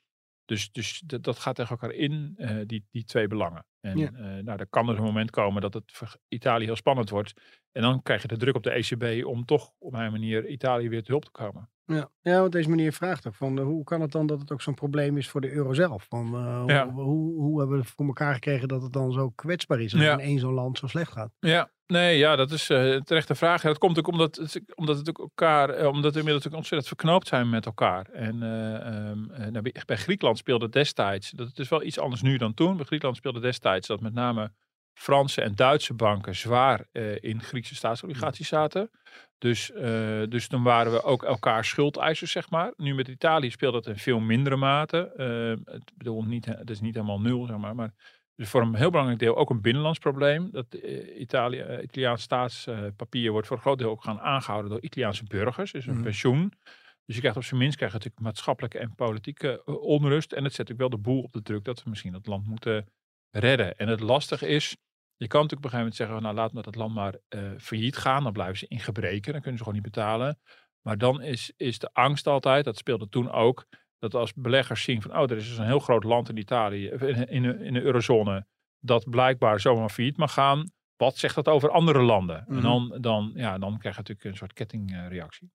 [0.46, 3.66] Dus, dus dat gaat tegen elkaar in, uh, die, die twee belangen.
[3.82, 4.12] En ja.
[4.42, 7.34] nou, er kan er een moment komen dat het voor Italië heel spannend wordt.
[7.72, 10.90] En dan krijg je de druk op de ECB om toch op een manier Italië
[10.90, 11.70] weer te hulp te komen.
[11.86, 14.62] Ja, ja want deze meneer vraagt ook van hoe kan het dan dat het ook
[14.62, 16.06] zo'n probleem is voor de euro zelf?
[16.10, 16.28] Van,
[16.68, 16.90] ja.
[16.90, 19.94] hoe, hoe, hoe, hebben we het voor elkaar gekregen dat het dan zo kwetsbaar is
[19.94, 20.14] als ja.
[20.14, 21.32] in één zo'n land zo slecht gaat?
[21.40, 23.62] Ja, Nee, ja, dat is uh, een terechte vraag.
[23.62, 27.28] dat komt ook omdat, het, omdat, het ook elkaar, omdat we inmiddels ook ontzettend verknoopt
[27.28, 28.06] zijn met elkaar.
[28.06, 32.76] En um, nou, bij Griekenland speelde destijds, dat is wel iets anders nu dan toen.
[32.76, 34.52] Bij Griekenland speelde destijds dat met name
[34.94, 38.92] Franse en Duitse banken zwaar eh, in Griekse staatsobligaties zaten.
[39.38, 39.82] Dus, uh,
[40.30, 42.74] dus dan waren we ook elkaar schuldeisers, zeg maar.
[42.78, 45.14] Nu met Italië speelt dat in veel mindere mate.
[45.18, 47.76] Uh, het, bedoel, niet, het is niet helemaal nul, zeg maar.
[47.76, 47.94] Maar
[48.36, 50.50] dus voor een heel belangrijk deel ook een binnenlands probleem.
[50.52, 50.74] Dat
[51.18, 55.72] Italië, Italiaans staatspapier wordt voor een groot deel ook gaan aangehouden door Italiaanse burgers.
[55.72, 56.04] Dus een mm.
[56.04, 56.54] pensioen.
[57.06, 60.32] Dus je krijgt op zijn minst krijg natuurlijk maatschappelijke en politieke onrust.
[60.32, 62.48] En het zet natuurlijk wel de boel op de druk dat we misschien het land
[62.48, 62.86] moeten
[63.32, 63.76] redden.
[63.78, 64.78] En het lastige is,
[65.16, 67.52] je kan natuurlijk op een gegeven moment zeggen, nou laat met het land maar uh,
[67.58, 68.24] failliet gaan.
[68.24, 70.40] Dan blijven ze in gebreken, dan kunnen ze gewoon niet betalen.
[70.82, 73.66] Maar dan is, is de angst altijd, dat speelde toen ook,
[74.00, 76.88] dat als beleggers zien van, oh er is dus een heel groot land in Italië,
[76.88, 78.46] in, in, in de eurozone,
[78.80, 80.72] dat blijkbaar zomaar failliet mag gaan.
[80.96, 82.46] Wat zegt dat over andere landen?
[82.48, 82.62] En Mhm.
[82.62, 85.52] dan, dan, ja, dan krijg je natuurlijk een soort kettingreactie.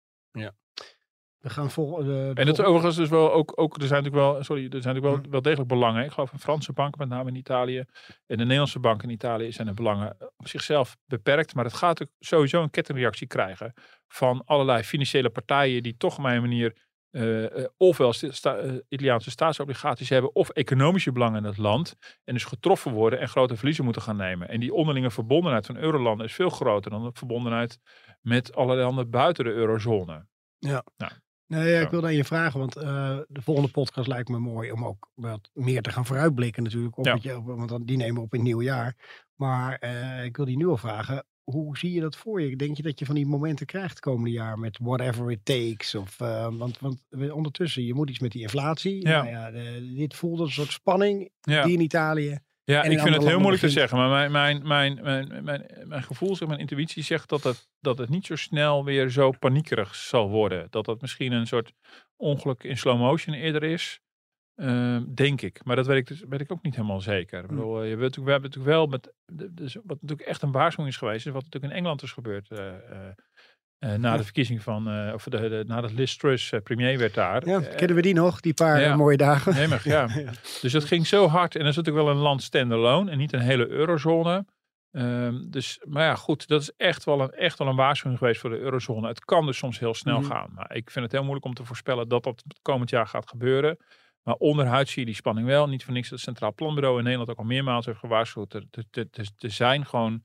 [1.41, 2.05] We gaan vol.
[2.05, 4.83] de- En het is overigens dus wel ook, ook er zijn natuurlijk wel, sorry, er
[4.83, 5.31] zijn natuurlijk wel, Mhm.
[5.31, 6.05] wel degelijk belangen.
[6.05, 7.79] Ik geloof een Franse bank met name in Italië
[8.27, 11.55] en de Nederlandse banken in Italië zijn de belangen op zichzelf beperkt.
[11.55, 13.73] Maar het gaat natuurlijk sowieso een kettingreactie krijgen
[14.09, 19.31] van allerlei financiële partijen die toch op een manier eh, eh, ofwel sta- eh, Italiaanse
[19.31, 21.95] staatsobligaties hebben of economische belangen in het land.
[22.25, 24.49] En dus getroffen worden en grote verliezen moeten gaan nemen.
[24.49, 27.79] En die onderlinge verbondenheid van eurolanden is veel groter dan de verbondenheid
[28.21, 30.27] met allerlei landen buiten de eurozone.
[31.47, 34.73] Nee, ja, ik wilde aan je vragen, want eh, de volgende podcast lijkt me mooi
[34.73, 36.99] om ook wat meer te gaan vooruitblikken natuurlijk.
[36.99, 37.43] Op Ja.
[37.43, 38.97] want die nemen we op in het nieuwe jaar.
[39.35, 42.57] Maar eh, ik wil die nu al vragen, hoe zie je dat voor je?
[42.57, 45.95] Denk je dat je van die momenten krijgt het komende jaar met whatever it takes?
[45.95, 47.01] Of, eh, want, want
[47.33, 49.07] ondertussen, je moet iets met die inflatie.
[49.09, 49.23] Ja.
[49.23, 51.65] Nou ja, de- dit voelt als een soort spanning Ja.
[51.65, 52.39] die in Italië.
[52.67, 53.99] Ja, ik vind het heel moeilijk te zeggen.
[53.99, 57.99] Maar mijn, mijn, mijn, mijn, mijn, mijn gevoel, zeg, mijn intuïtie zegt dat het, dat
[57.99, 60.67] het niet zo snel weer zo paniekerig zal worden.
[60.71, 61.73] Dat dat misschien een soort
[62.17, 64.01] ongeluk in slow motion eerder is.
[64.55, 65.65] Ehm, denk ik.
[65.65, 67.43] Maar dat weet ik, dus, weet ik ook niet helemaal zeker.
[67.43, 69.13] Ik bedoel, eh, je weet we hebben natuurlijk wel met.
[69.53, 72.51] Dus wat natuurlijk echt een waarschuwing is geweest, is wat natuurlijk in Engeland is gebeurd.
[72.51, 73.13] eh, eh,
[73.79, 74.89] eh, na de verkiezing van.
[74.89, 77.49] eh, of de, de, nadat Liz Truss eh, premier werd daar.
[77.49, 78.97] Ja, kennen we die nog, die paar ja.
[78.97, 79.55] mooie dagen?
[79.55, 80.09] Jemig, ja.
[80.15, 80.31] Ja.
[80.61, 81.55] Dus dat ging zo hard.
[81.55, 84.45] En dat is natuurlijk wel een land standalone en niet een hele eurozone.
[84.91, 88.41] Ehm, dus, maar ja, goed, dat is echt wel, een, echt wel een waarschuwing geweest
[88.41, 89.09] voor de eurozone.
[89.09, 90.31] Het kan dus soms heel snel Mhm.
[90.31, 90.51] gaan.
[90.55, 93.77] Maar ik vind het heel moeilijk om te voorspellen dat dat komend jaar gaat gebeuren.
[94.23, 95.69] Maar onderhuid zie je die spanning wel.
[95.69, 98.55] Niet voor niks dat het Centraal Planbureau in Nederland ook al meermaals heeft gewaarschuwd.
[98.55, 100.23] Er, er, er, er- er zijn gewoon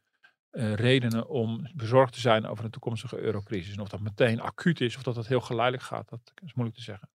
[0.51, 3.73] eh, redenen om bezorgd te zijn over een toekomstige eurocrisis.
[3.73, 6.77] En of dat meteen acuut is of dat het heel geleidelijk gaat, dat is moeilijk
[6.77, 7.09] te zeggen.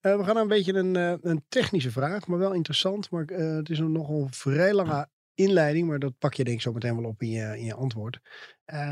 [0.00, 3.10] Eh, we gaan naar een beetje een, eh, een technische vraag, maar wel interessant.
[3.10, 6.72] Maar het is een nogal vrij lange inleiding, maar dat pak je denk ik zo
[6.72, 8.18] meteen wel op in je, in je antwoord.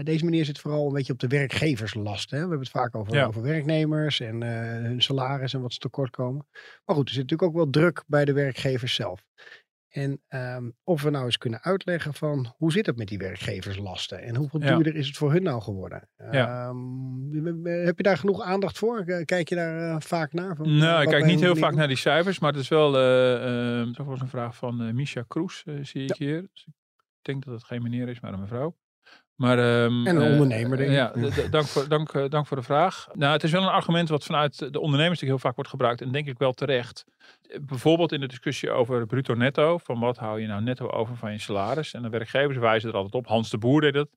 [0.02, 2.30] Deze meneer zit vooral een beetje op de werkgeverslast.
[2.30, 2.36] Hè?
[2.36, 3.26] We hebben het vaak over, Ja.
[3.26, 6.46] over werknemers en hun salaris en wat ze tekort komen.
[6.84, 9.24] Maar goed, er zit natuurlijk ook wel druk bij de werkgevers zelf.
[9.90, 14.22] En ehm, of we nou eens kunnen uitleggen van hoe zit het met die werkgeverslasten
[14.22, 14.74] en hoeveel Ja.
[14.74, 16.08] duurder is het voor hun nou geworden?
[16.30, 16.68] Ja.
[16.68, 18.98] Ehm, heb je daar genoeg aandacht voor?
[19.00, 20.56] Eh, Kijk je daar eh, vaak naar?
[20.56, 22.68] Van, eh, Nou, wat ik kijk niet heel vaak naar die cijfers, maar het is
[22.68, 26.40] wel, eh eh, toch was een vraag van eh Misha Kroes, eh, zie ik hier.
[26.52, 26.72] Dus ik
[27.22, 28.76] denk dat het geen meneer is, maar een mevrouw.
[29.40, 30.96] Maar, ehm, En een eh, ondernemer, denk ik.
[30.96, 31.12] Ja,
[31.50, 33.08] dank, voor, dank, eh, dank voor de vraag.
[33.12, 36.00] Nou, het is wel een argument wat vanuit de ondernemers natuurlijk heel vaak wordt gebruikt
[36.00, 37.04] en denk ik wel terecht.
[37.60, 41.38] Bijvoorbeeld in de discussie over bruto-netto, van wat hou je nou netto over van je
[41.38, 41.94] salaris.
[41.94, 43.26] En de werkgevers wijzen er altijd op.
[43.26, 44.08] Hans de Boer deed het,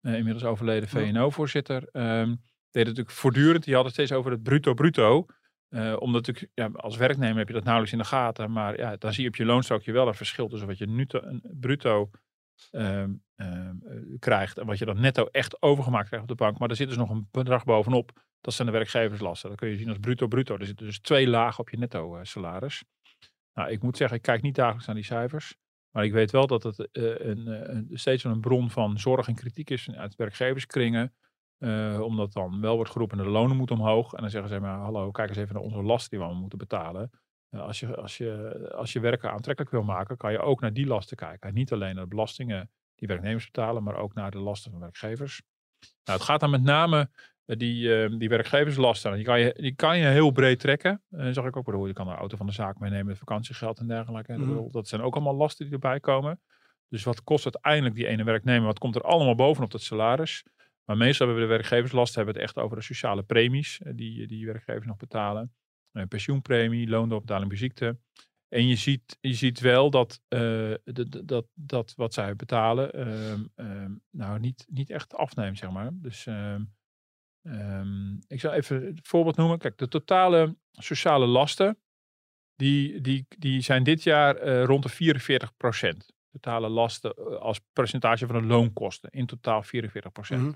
[0.00, 0.88] eh, inmiddels overleden.
[0.88, 1.88] VNO-voorzitter.
[1.92, 2.28] ehm
[2.70, 3.64] deed het natuurlijk voortdurend.
[3.64, 5.26] Die had het steeds over het bruto-bruto.
[5.98, 8.52] Omdat natuurlijk, ja, als werknemer heb je dat nauwelijks in de gaten.
[8.52, 11.06] Maar ja, dan zie je op je loonstrookje wel een verschil tussen wat je nu
[11.60, 12.10] bruto
[12.70, 14.58] ehm, ehm, eh, krijgt.
[14.58, 16.58] En wat je dan netto echt overgemaakt krijgt op de bank.
[16.58, 18.22] Maar er zit dus nog een bedrag bovenop.
[18.40, 19.48] Dat zijn de werkgeverslasten.
[19.48, 20.56] Dat kun je zien als bruto-bruto.
[20.56, 22.42] Er zitten dus twee lagen op je netto eh.
[23.54, 25.56] Nou, ik moet zeggen, ik kijk niet dagelijks naar die cijfers.
[25.90, 29.70] Maar ik weet wel dat het eh, een, steeds een bron van zorg en kritiek
[29.70, 31.14] is uit werkgeverskringen.
[32.00, 34.12] Omdat dan wel wordt geroepen, de lonen moeten omhoog.
[34.12, 36.42] En dan zeggen ze maar, hallo, kijk eens even naar onze lasten die we allemaal
[36.42, 37.10] moeten betalen.
[37.50, 40.86] Als, je, als, je, als je werken aantrekkelijk wil maken, kan je ook naar die
[40.86, 41.48] lasten kijken.
[41.48, 45.42] En niet alleen naar belastingen die werknemers betalen, maar ook naar de lasten van werkgevers.
[46.04, 47.10] Nou, het gaat dan met name
[47.44, 49.14] eh, die, eh, die werkgeverslasten.
[49.14, 51.02] Die kan, je, die kan je heel breed trekken.
[51.10, 53.86] Uh, zag ik ook bedoel, je kan de auto van de zaak meenemen, vakantiegeld en
[53.86, 54.32] dergelijke.
[54.32, 54.70] Mhm.
[54.70, 56.40] Dat zijn ook allemaal lasten die erbij komen.
[56.88, 58.66] Dus wat kost uiteindelijk die ene werknemer?
[58.66, 60.44] Wat komt er allemaal bovenop dat salaris?
[60.84, 63.92] Maar meestal hebben we de werkgeverslast hebben we het echt over de sociale premies eh,
[63.96, 65.54] die, die werkgevers nog betalen.
[65.92, 67.98] Een pensioenpremie, loondoorbetaling bij ziekte.
[68.48, 70.74] En je ziet, je ziet wel dat, eh,
[71.24, 75.90] dat, dat wat zij betalen ehm, ehm, nou niet, niet echt afneemt, zeg maar.
[75.92, 76.62] Dus ehm,
[78.26, 79.58] ik zal even het voorbeeld noemen.
[79.58, 81.78] Kijk, de totale sociale lasten,
[82.56, 86.12] die, die, die zijn dit jaar eh, rond de 44 procent.
[86.30, 89.10] totale lasten eh, als percentage van de loonkosten.
[89.10, 90.42] In totaal 44 procent.
[90.42, 90.52] Mhm.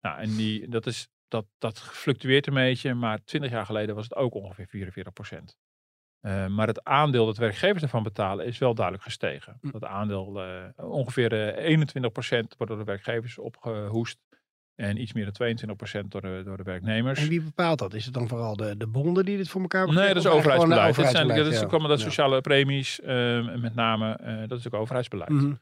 [0.00, 4.04] Nou, en die, dat, is, dat, dat fluctueert een beetje, maar 20 jaar geleden was
[4.04, 5.56] het ook ongeveer 44 procent.
[6.20, 9.58] Eh, maar het aandeel dat werkgevers ervan betalen is wel duidelijk gestegen.
[9.60, 9.70] Hm.
[9.70, 14.18] Dat aandeel eh, ongeveer eh 21 procent wordt door de werkgevers opgehoest.
[14.76, 17.20] En iets meer dan 22 procent door de, door de werknemers.
[17.20, 17.94] En wie bepaalt dat?
[17.94, 20.38] Is het dan vooral de, de bonden die dit voor elkaar Nee, dat is gewoon
[20.38, 20.78] overheidsbeleid.
[20.78, 21.64] Dat, zijn, overheidsbeleid, dat is ja.
[21.64, 25.30] ook allemaal dat sociale premies, eh, met name, eh, dat is ook overheidsbeleid.
[25.30, 25.52] Mhm.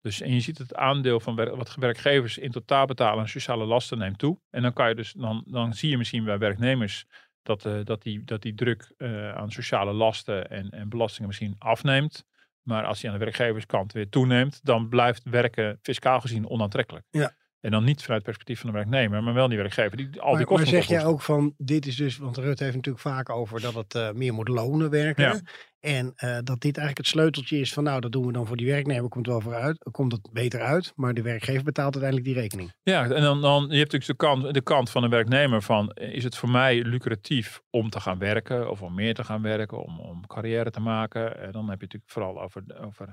[0.00, 3.98] Dus en je ziet het aandeel van wat werkgevers in totaal betalen aan sociale lasten
[3.98, 4.38] neemt toe.
[4.50, 7.06] En dan kan je dus, dan, dan zie je misschien bij werknemers
[7.42, 11.54] dat, eh, dat, die, dat die druk eh, aan sociale lasten en, en belastingen misschien
[11.58, 12.26] afneemt.
[12.62, 17.06] Maar als die aan de werkgeverskant weer toeneemt, dan blijft werken fiscaal gezien onaantrekkelijk.
[17.10, 17.32] Ja.
[17.60, 20.12] En dan niet vanuit het perspectief van de werknemer, maar wel die werkgever die al
[20.12, 22.76] die Maar, maar kosten zeg moet jij ook van, dit is dus, want Rutte heeft
[22.76, 25.24] natuurlijk vaak over dat het eh, meer moet lonen werken.
[25.24, 25.40] Ja.
[25.80, 28.56] En eh, dat dit eigenlijk het sleuteltje is van, nou, dat doen we dan voor
[28.56, 30.92] die werknemer, komt wel vooruit, komt het beter uit.
[30.94, 32.72] Maar de werkgever betaalt uiteindelijk die rekening.
[32.82, 35.92] Ja, en dan, dan je hebt natuurlijk de kant, de kant van de werknemer van
[35.92, 39.84] is het voor mij lucratief om te gaan werken of om meer te gaan werken,
[39.84, 41.40] om, om carrière te maken.
[41.40, 43.12] En dan heb je natuurlijk vooral over, over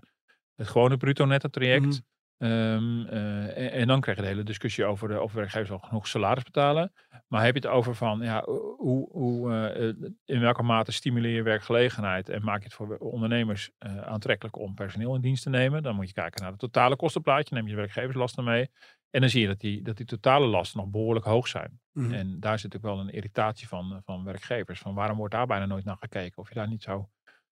[0.55, 1.86] het gewone bruto netto traject.
[1.86, 1.99] Mhm.
[2.38, 5.78] Ehm, eh, en, en dan krijg je de hele discussie over de, of werkgevers al
[5.78, 6.91] genoeg salaris betalen.
[7.28, 8.43] Maar heb je het over van ja,
[8.78, 9.95] hoe, hoe, eh, eh,
[10.26, 13.71] in welke mate stimuleer je werkgelegenheid en maak je het voor ondernemers
[14.04, 15.84] aantrekkelijk om personeel in dienst te nemen?
[15.84, 18.69] Dan moet je kijken naar het totale kostenplaatje, neem je werkgeverslasten mee.
[19.10, 21.80] En dan zie je dat die, dat die totale lasten nog behoorlijk hoog zijn.
[21.91, 22.13] Mhm.
[22.13, 24.80] En daar zit ook wel een irritatie van, van werkgevers.
[24.80, 26.38] Van waarom wordt daar bijna nooit naar gekeken?
[26.38, 27.06] Of je daar niet zou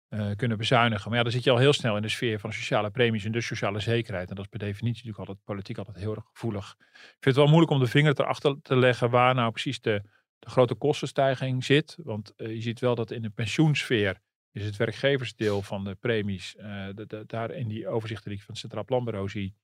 [0.08, 1.10] eh, kunnen bezuinigen.
[1.10, 3.32] Maar ja, dan zit je al heel snel in de sfeer van sociale premies en
[3.32, 4.30] dus sociale zekerheid.
[4.30, 6.76] En dat is per definitie natuurlijk altijd politiek altijd heel erg gevoelig.
[6.80, 10.02] Ik vind het wel moeilijk om de vinger erachter te leggen waar nou precies de,
[10.40, 11.98] de grote kostenstijging zit.
[12.04, 14.20] Want eh, je ziet wel dat in de pensioensfeer
[14.52, 16.56] is het werkgeversdeel van de premies.
[16.56, 16.88] eh,
[17.26, 19.56] daar in die overzichten die ik van het Centraal Planbureau zie,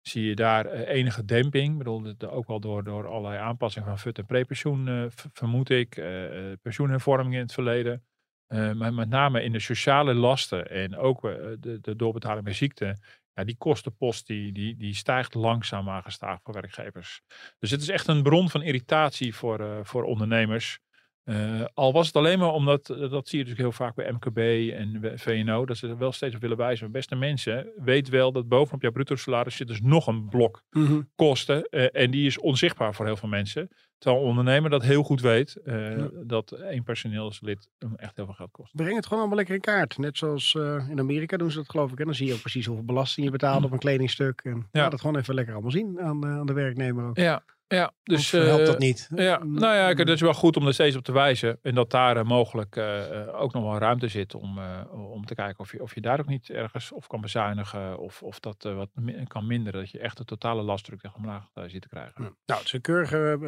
[0.00, 1.72] zie je daar enige demping.
[1.72, 5.88] Ik bedoel, ook wel door, door allerlei aanpassingen van FUT en prepensioen, vermoed ik.
[6.62, 8.04] pensioenhervormingen in het verleden.
[8.46, 12.52] Eh, maar met name in de sociale lasten en ook eh, de, de doorbetaling bij
[12.52, 12.96] ziekte.
[13.34, 17.22] Ja, die kostenpost die, die, die stijgt langzaam maar gestaag voor werkgevers.
[17.58, 20.78] Dus het is echt een bron van irritatie voor, eh, voor ondernemers.
[21.24, 24.12] Eh, al was het alleen maar omdat, eh, dat zie je natuurlijk heel vaak bij
[24.12, 24.38] MKB
[24.72, 26.90] en VNO, dat ze er wel steeds op willen wijzen.
[26.92, 31.00] Beste mensen, weet wel dat bovenop jouw bruto salaris zit dus nog een blok Mhm.
[31.16, 31.68] kosten.
[31.68, 33.68] eh, en die is onzichtbaar voor heel veel mensen.
[33.98, 36.08] Terwijl een ondernemer dat heel goed weet, Ja.
[36.24, 38.74] dat één personeelslid hem echt heel veel geld kost.
[38.76, 39.98] Breng het gewoon allemaal lekker in kaart.
[39.98, 40.54] Net zoals
[40.88, 41.98] in Amerika doen ze dat geloof ik.
[41.98, 44.40] En dan zie je ook precies hoeveel belasting je betaalt op een kledingstuk.
[44.44, 44.80] En Ja.
[44.80, 47.16] laat het gewoon even lekker allemaal zien aan, aan de werknemer ook.
[47.16, 49.08] Ja, ja dus Of helpt eh, dat niet?
[49.14, 49.98] Ja, Mm, nou ja, mm.
[49.98, 51.58] het is wel goed om er steeds op te wijzen.
[51.62, 54.80] En dat daar eh, mogelijk eh, eh, ook nog wel ruimte zit om, eh,
[55.12, 57.98] om te kijken of je, of je daar ook niet ergens of kan bezuinigen.
[57.98, 59.80] Of, of dat eh, wat mi- kan minderen.
[59.80, 62.22] Dat je echt de totale lastdruk tegen omlaag eh, ziet te krijgen.
[62.22, 62.30] Ja.
[62.46, 63.38] Nou, het is een keurige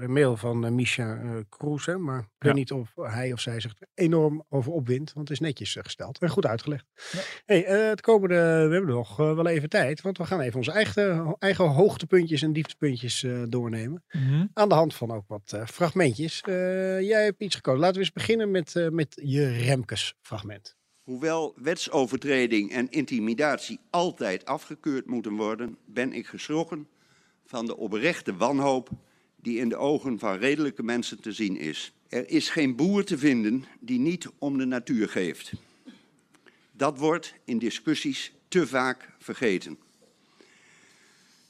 [0.00, 1.86] eh, mail van eh, Misha eh Kroes.
[1.86, 5.12] Hè, maar ik weet niet of hij of zij zich er enorm over opwindt.
[5.12, 6.84] Want het is netjes eh, gesteld en goed uitgelegd.
[7.12, 7.20] Ja.
[7.44, 8.34] Hey, eh, het komende,
[8.68, 10.00] we hebben nog eh, wel even tijd.
[10.00, 14.04] Want we gaan even onze eigen, eigen hoogtepuntjes en dieptepuntjes eh, doornemen.
[14.52, 16.40] Aan de hand van ook wat eh, fragmentjes.
[16.40, 17.80] Eh, jij hebt iets gekozen.
[17.80, 20.76] Laten we eens beginnen met, eh, met je Remkes fragment.
[21.02, 26.88] Hoewel wetsovertreding en intimidatie altijd afgekeurd moeten worden, ben ik geschrokken
[27.44, 28.90] van de oprechte wanhoop
[29.36, 31.92] die in de ogen van redelijke mensen te zien is.
[32.08, 35.52] Er is geen boer te vinden die niet om de natuur geeft.
[36.72, 39.78] Dat wordt in discussies te vaak vergeten.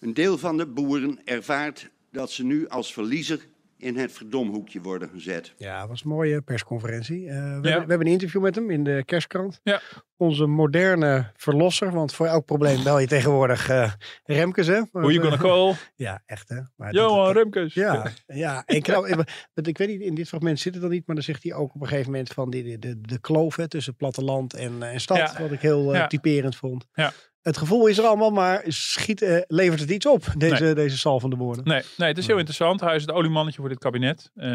[0.01, 3.47] Een deel van de boeren ervaart dat ze nu als verliezer
[3.79, 5.55] in het verdomhoekje worden gezet.
[5.57, 7.29] Ja, was een mooie persconferentie.
[7.29, 9.61] Eh, we, hebben, we hebben een interview met hem in de kerstkrant.
[9.62, 9.81] Ja.
[10.16, 13.92] Onze moderne verlosser, want voor elk probleem bel je tegenwoordig eh
[14.25, 14.81] Remkes, hè?
[14.92, 15.75] Hoe you gonna eh, call?
[16.07, 16.61] Ja, echt hè.
[16.77, 17.75] Maar dat- Johan dat- Remkes.
[17.75, 18.62] Ja, ja.
[18.66, 19.09] En ik, nou,
[19.55, 21.55] ik, ik weet niet, in dit fragment zit het dan niet, maar dan zegt hij
[21.55, 24.83] ook op een gegeven moment van die, de, de, de kloof hè, tussen platteland en,
[24.83, 25.35] eh, en stad, Ja.
[25.40, 26.07] wat ik heel eh, Ja.
[26.07, 26.87] typerend vond.
[26.92, 27.12] Ja.
[27.47, 31.21] Het gevoel is er allemaal, maar schiet, eh, levert het iets op, deze, deze sal
[31.21, 31.65] van de woorden?
[31.65, 32.45] Nee, nee, het is heel Nee.
[32.45, 32.81] interessant.
[32.81, 34.31] Hij is het oliemannetje voor dit kabinet.
[34.35, 34.49] eh,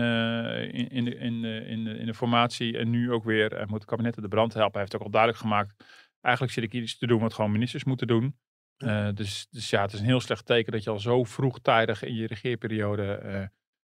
[0.61, 2.77] in, in, de, in, de, in, de, in de formatie.
[2.77, 3.49] En nu ook weer.
[3.49, 4.71] Hij moet het kabinet in de brand helpen.
[4.73, 5.83] Hij heeft ook al duidelijk gemaakt.
[6.21, 8.35] Eigenlijk zit ik iets te doen wat gewoon ministers moeten doen.
[8.77, 12.03] Eh, dus, dus ja, het is een heel slecht teken dat je al zo vroegtijdig
[12.03, 13.43] in je regeerperiode eh,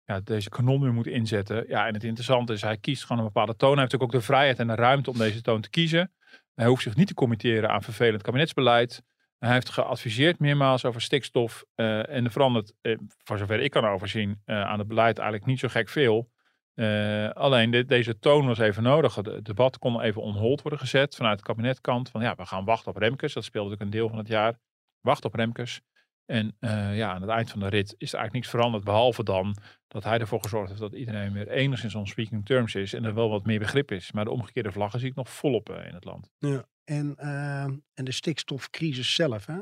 [0.06, 1.66] ja, deze kanon weer moet inzetten.
[1.68, 3.72] Ja, en het interessante is, hij kiest gewoon een bepaalde toon.
[3.72, 6.12] Hij heeft ook, ook de vrijheid en de ruimte om deze toon te kiezen.
[6.56, 9.04] Hij hoeft zich niet te committeren aan vervelend kabinetsbeleid.
[9.40, 11.64] Hij heeft geadviseerd meermaals over stikstof.
[11.76, 15.48] eh, en er verandert, eh, voor zover ik kan overzien, eh, aan het beleid eigenlijk
[15.48, 16.32] niet zo gek veel.
[16.76, 19.16] Uh, alleen deze toon was even nodig.
[19.16, 22.10] Het debat kon even onhold worden gezet vanuit het kabinetkant.
[22.10, 23.34] Van ja, we gaan wachten op Remkes.
[23.34, 24.60] Dat speelde ook een deel van het jaar.
[25.02, 25.82] Wacht op Remkes.
[26.26, 28.84] En uh, ja, aan het eind van de rit is er eigenlijk niets veranderd.
[28.84, 29.56] Behalve dan
[29.88, 32.94] dat hij ervoor gezorgd heeft dat iedereen weer enigszins on speaking terms is.
[32.94, 34.12] En er wel wat meer begrip is.
[34.12, 36.32] Maar de omgekeerde vlaggen zie ik nog volop uh, in het land.
[36.38, 37.16] Ja, en,
[37.94, 39.46] en de stikstofcrisis zelf.
[39.46, 39.58] Hè?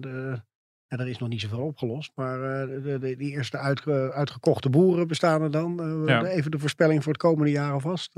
[0.00, 0.42] de,
[0.86, 5.08] ja, er is nog niet zoveel opgelost, maar de, de, die eerste uitge, uitgekochte boeren
[5.08, 6.02] bestaan er dan.
[6.06, 6.24] Ja.
[6.24, 8.12] Even de voorspelling voor het komende jaar alvast.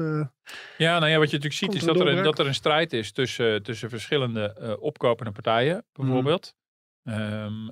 [0.77, 2.93] Ja, nou ja, wat je natuurlijk ziet is dat er, een, dat er een strijd
[2.93, 6.55] is tussen, tussen verschillende opkopende partijen, bijvoorbeeld.
[6.55, 6.65] Mm.
[7.09, 7.71] Um,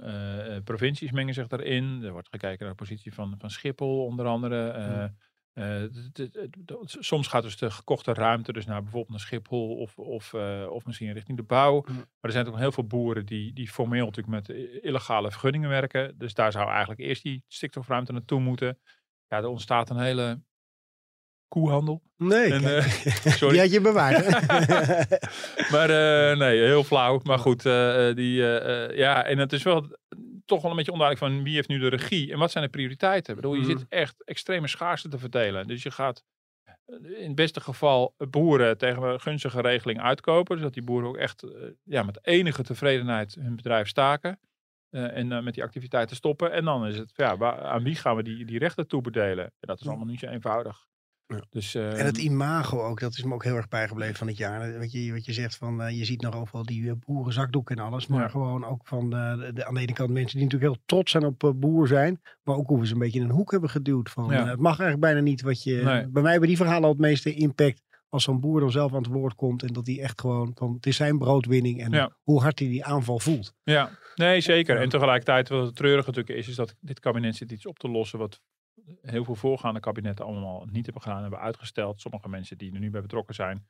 [0.64, 2.02] provincies mengen zich daarin.
[2.02, 4.78] Er wordt gekeken naar de positie van, van Schiphol, onder andere.
[4.78, 5.16] Mm.
[5.54, 5.82] Uh,
[6.84, 10.84] soms gaat dus de gekochte ruimte dus naar bijvoorbeeld naar Schiphol of, of, uh, of
[10.84, 11.82] misschien richting de bouw.
[11.86, 16.18] Maar er zijn ook heel veel boeren die, die formeel natuurlijk met illegale vergunningen werken.
[16.18, 18.78] Dus daar zou eigenlijk eerst die stikstofruimte naartoe moeten.
[19.28, 20.42] Ja, er ontstaat een hele
[21.48, 22.02] koehandel.
[22.16, 22.86] Nee, en, uh,
[23.38, 23.52] sorry.
[23.52, 24.48] die had je bewaard.
[25.72, 25.88] maar
[26.36, 27.20] nee, heel flauw.
[27.22, 27.62] Maar goed,
[28.16, 28.34] die,
[28.94, 29.86] ja, en het is wel
[30.44, 32.70] toch wel een beetje onduidelijk van wie heeft nu de regie en wat zijn de
[32.70, 33.34] prioriteiten.
[33.34, 33.86] Ik bedoel, je zit mhm.
[33.88, 35.66] echt extreme schaarste te verdelen.
[35.66, 36.24] Dus je gaat
[36.64, 40.56] eh, in het beste geval boeren tegen een gunstige regeling uitkopen.
[40.56, 41.50] Zodat die boeren ook echt eh,
[41.82, 44.40] ja, met enige tevredenheid hun bedrijf staken.
[44.90, 46.52] Uh, en uh, met die activiteiten stoppen.
[46.52, 49.44] En dan is het, ja, aan wie gaan we die, die rechten toebedelen?
[49.44, 50.86] En dat is allemaal niet zo eenvoudig.
[51.50, 54.36] Dus, en het ehm, imago ook, dat is me ook heel erg bijgebleven van het
[54.36, 54.78] jaar.
[54.78, 57.84] Weet je, wat je zegt van, uh, je ziet nog overal die uh, boerenzakdoeken en
[57.84, 58.06] alles.
[58.06, 61.10] Maar gewoon ook van de, de, aan de ene kant mensen die natuurlijk heel trots
[61.10, 62.20] zijn op uh, boer zijn.
[62.42, 64.10] Maar ook hoe we ze een beetje in een hoek hebben geduwd.
[64.10, 66.06] Van, het mag eigenlijk bijna niet wat je...
[66.12, 69.02] Bij mij hebben die verhalen al het meeste impact als zo'n boer dan zelf aan
[69.02, 69.62] het woord komt.
[69.62, 71.82] En dat hij echt gewoon, van, het is zijn broodwinning.
[71.82, 73.54] En hoe hard hij die aanval voelt.
[73.62, 74.80] Ja, nee zeker.
[74.80, 77.88] En tegelijkertijd wat het treurige natuurlijk is, is dat dit kabinet zit iets op te
[77.88, 78.40] lossen wat
[79.02, 82.00] heel veel voorgaande kabinetten allemaal niet hebben gedaan, hebben uitgesteld.
[82.00, 83.66] Sommige mensen die er nu bij betrokken zijn,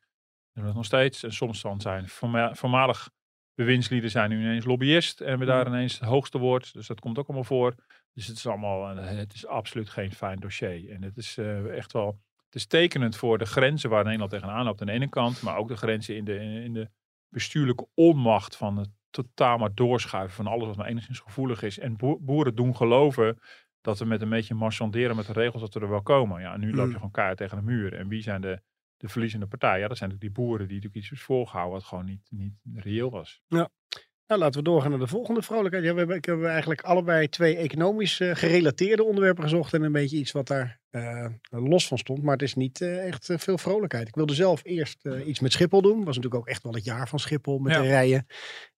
[0.52, 1.22] doen dat nog steeds.
[1.22, 2.08] En soms dan zijn
[2.52, 3.10] voormalig
[3.54, 5.74] bewindslieden zijn nu ineens lobbyist en hebben daar mm.
[5.74, 6.72] ineens het hoogste woord.
[6.72, 7.74] Dus dat komt ook allemaal voor.
[8.12, 10.90] Dus het is allemaal, eh, het is absoluut geen fijn dossier.
[10.90, 14.64] En het is uh, echt wel, het is tekenend voor de grenzen waar Nederland tegenaan
[14.64, 16.88] loopt aan de ene kant, maar ook de grenzen in de, in de
[17.28, 21.78] bestuurlijke onmacht van het totaal maar doorschuiven van alles wat maar enigszins gevoelig is.
[21.78, 23.38] En boeren doen geloven
[23.84, 26.40] dat we met een beetje marchanderen met de regels dat we er wel komen.
[26.40, 26.94] Ja, nu loop je mm.
[26.94, 27.94] gewoon kaart tegen de muur.
[27.94, 28.60] En wie zijn de,
[28.96, 29.80] de verliezende partijen?
[29.80, 32.54] Ja, dat zijn natuurlijk die boeren die natuurlijk iets is voorgehouden wat gewoon niet, niet
[32.74, 33.42] reëel was.
[33.46, 33.70] Ja.
[34.26, 35.84] Nou, laten we doorgaan naar de volgende vrolijkheid.
[35.84, 39.74] Ja, we hebben, ik heb eigenlijk allebei twee economisch uh, gerelateerde onderwerpen gezocht.
[39.74, 42.23] En een beetje iets wat daar uh, los van stond.
[42.23, 44.07] Maar het is niet uh, echt veel vrolijkheid.
[44.07, 45.97] Ik wilde zelf eerst iets met Schiphol doen.
[45.97, 48.25] Was natuurlijk ook echt wel het jaar van Schiphol met de rijen.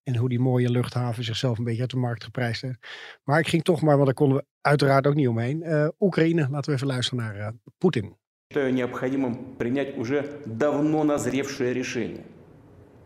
[0.04, 2.88] En hoe die mooie luchthaven zichzelf een beetje uit de markt geprijsd heeft.
[3.24, 5.92] Maar ik ging toch maar, want daar konden we uiteraard ook niet omheen.
[6.00, 8.20] Oekraïne, laten we even luisteren naar Poetin.
[8.54, 12.26] необходимым принять уже давно назревшее решение.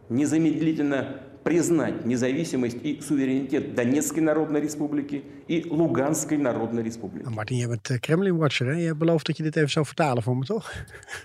[0.09, 7.23] Незамедлительно признать независимость и суверенитет Донецкой Народной Республики и Luganskej Народной Республики.
[7.23, 8.73] Nou, Martin, je bent uh, Kremlin-watcher, hè?
[8.73, 10.71] Je hebt beloofd dat je dit even zou vertalen voor me, toch?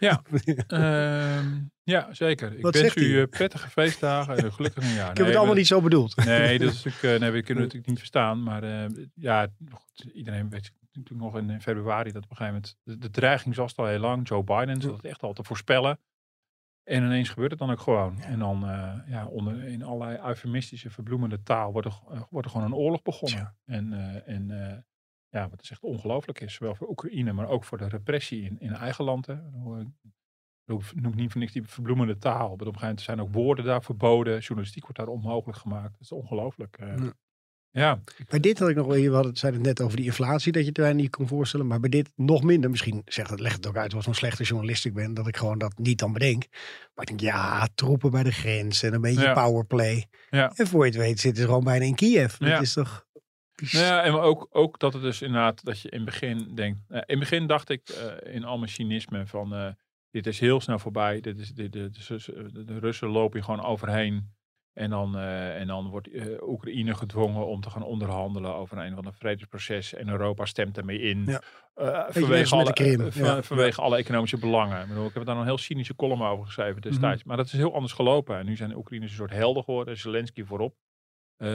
[0.00, 0.22] Ja,
[0.68, 1.38] uh,
[1.82, 2.52] ja zeker.
[2.56, 5.10] Ik Wat wens u uh, prettige feestdagen en een gelukkig nieuwjaar.
[5.10, 6.16] Ik heb het allemaal niet zo bedoeld.
[6.16, 8.42] Nee, dat is natuurlijk, nee, we kunnen het natuurlijk niet verstaan.
[8.42, 12.76] Maar ja, goed, iedereen weet natuurlijk nog in februari dat op een gegeven moment...
[12.82, 14.28] De, de dreiging was al heel lang.
[14.28, 15.98] Joe Biden zat het echt al te voorspellen.
[16.85, 18.21] En ineens gebeurt het dan ook gewoon.
[18.21, 22.51] En dan uh, ja, onder, in allerlei eufemistische, verbloemende taal wordt er, uh, wordt er
[22.51, 23.55] gewoon een oorlog begonnen.
[23.65, 24.85] En, uh, en
[25.29, 28.59] ja, wat is echt ongelooflijk is, zowel voor Oekraïne, maar ook voor de repressie in,
[28.59, 29.25] in eigen land.
[29.25, 29.33] Hè.
[30.65, 32.37] Ik noem niet voor niks die verbloemende taal.
[32.37, 34.39] Maar op een gegeven moment zijn ook woorden daar verboden.
[34.39, 35.91] Journalistiek wordt daar onmogelijk gemaakt.
[35.91, 36.77] Dat is ongelooflijk.
[36.79, 37.13] Ja.
[37.75, 37.99] Ja.
[38.29, 40.77] Bij dit had ik nog, we hadden, het net over die inflatie, dat je het
[40.77, 41.67] er niet kon voorstellen.
[41.67, 42.69] Maar bij dit nog minder.
[42.69, 45.37] Misschien zegt het, legt het ook uit wat een slechte journalist ik ben, dat ik
[45.37, 46.45] gewoon dat niet dan bedenk.
[46.93, 50.05] Maar ik denk, ja, troepen bij de grens en een beetje powerplay.
[50.29, 50.51] Ja.
[50.55, 52.37] En voor je het weet zitten ze gewoon bijna in Kiev.
[52.37, 53.05] Dat is toch...
[53.55, 56.79] Ja, en ook, ook dat het dus inderdaad, dat je in het begin denkt.
[56.89, 59.67] Uh, in het begin dacht ik uh, in al mijn cynisme van, uh,
[60.11, 61.21] dit is heel snel voorbij.
[61.21, 64.33] Dit is, dit, de, Russen lopen hier gewoon overheen.
[64.75, 68.95] En dan, uh, en dan wordt uh, Oekraïne gedwongen om te gaan onderhandelen over een
[68.95, 69.93] van een vredesproces.
[69.93, 71.23] En Europa stemt ermee in.
[71.25, 71.41] Ja.
[71.75, 73.43] Uh, vanwege, alle, ja.
[73.43, 74.81] vanwege alle economische belangen.
[74.81, 77.19] Ik, bedoel, ik heb daar een heel cynische column over geschreven destijds.
[77.19, 77.27] Mhm.
[77.27, 78.37] Maar dat is heel anders gelopen.
[78.37, 79.97] En nu zijn de Oekraïners een soort helden geworden.
[79.97, 80.75] Zelensky voorop.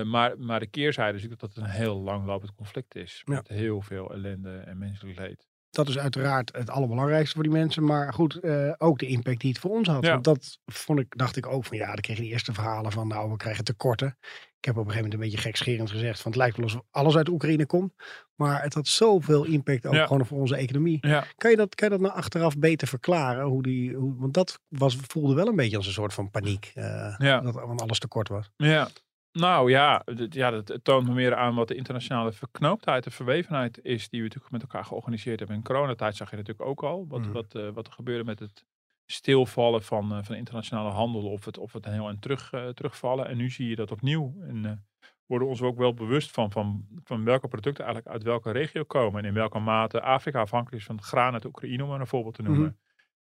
[0.05, 3.23] maar, maar de keerzijde is dat het een heel langlopend conflict is.
[3.25, 5.50] Met heel veel ellende en menselijk leed.
[5.71, 7.85] Dat is uiteraard het allerbelangrijkste voor die mensen.
[7.85, 10.05] Maar goed, eh, ook de impact die het voor ons had.
[10.05, 10.11] Ja.
[10.13, 12.93] Want dat vond ik, dacht ik ook van ja, dan kreeg je die eerste verhalen
[12.93, 14.17] van nou, we krijgen tekorten.
[14.59, 16.83] Ik heb op een gegeven moment een beetje gekscherend gezegd van het lijkt wel alsof
[16.91, 17.93] alles uit Oekraïne komt.
[18.35, 20.07] Maar het had zoveel impact ook Ja.
[20.07, 20.99] gewoon voor onze economie.
[21.01, 23.45] Ja, Kan je dat, kan je dat nou achteraf beter verklaren?
[23.45, 26.71] Hoe die, hoe, want dat was, voelde wel een beetje als een soort van paniek.
[26.75, 27.19] eh.
[27.43, 28.51] Dat want alles tekort was.
[28.57, 28.89] ja.
[29.33, 34.09] Nou ja, ja, dat toont me meer aan wat de internationale verknooptheid en verwevenheid is
[34.09, 35.57] die we natuurlijk met elkaar georganiseerd hebben.
[35.57, 37.33] In coronatijd zag je natuurlijk ook al wat, Mhm.
[37.33, 38.65] wat, eh, wat er gebeurde met het
[39.07, 43.27] stilvallen van, eh, van internationale handel of het, of het heel en terug, eh, terugvallen.
[43.29, 44.35] En nu zie je dat opnieuw.
[44.41, 44.85] En
[45.27, 48.85] worden we ons ook wel bewust van, van, van welke producten eigenlijk uit welke regio
[48.85, 52.07] komen en in welke mate Afrika afhankelijk is van graan uit Oekraïne, om maar een
[52.07, 52.79] voorbeeld te noemen.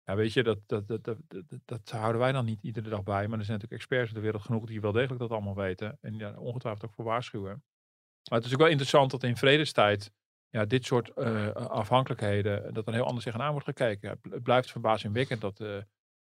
[0.08, 1.16] Ja, weet je, dat, dat, dat,
[1.64, 3.28] dat, houden wij dan niet iedere dag bij.
[3.28, 5.98] Maar er zijn natuurlijk experts in de wereld genoeg die wel degelijk dat allemaal weten.
[6.00, 7.64] En ongetwijfeld ook voor waarschuwen.
[8.30, 10.12] Maar het is ook wel interessant dat in vredestijd
[10.48, 14.10] ja, dit soort eh, afhankelijkheden, dat er heel anders tegenaan wordt gekeken.
[14.10, 15.68] Het bl- Het blijft verbazingwekkend dat, eh,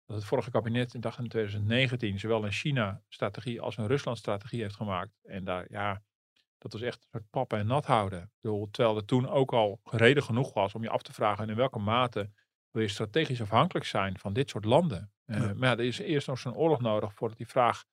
[0.05, 4.75] dat het vorige kabinet in, dag in 2019 zowel een China-strategie als een Rusland-strategie heeft
[4.75, 5.19] gemaakt.
[5.23, 6.01] En daar, ja,
[6.57, 8.31] dat was echt een soort pappen en nat houden.
[8.71, 11.79] Terwijl er toen ook al reden genoeg was om je af te vragen in welke
[11.79, 12.29] mate
[12.77, 15.11] wil je strategisch afhankelijk zijn van dit soort landen.
[15.25, 15.53] Eh, Ja.
[15.53, 17.85] Maar ja, er is eerst nog zo'n oorlog nodig voordat die vraag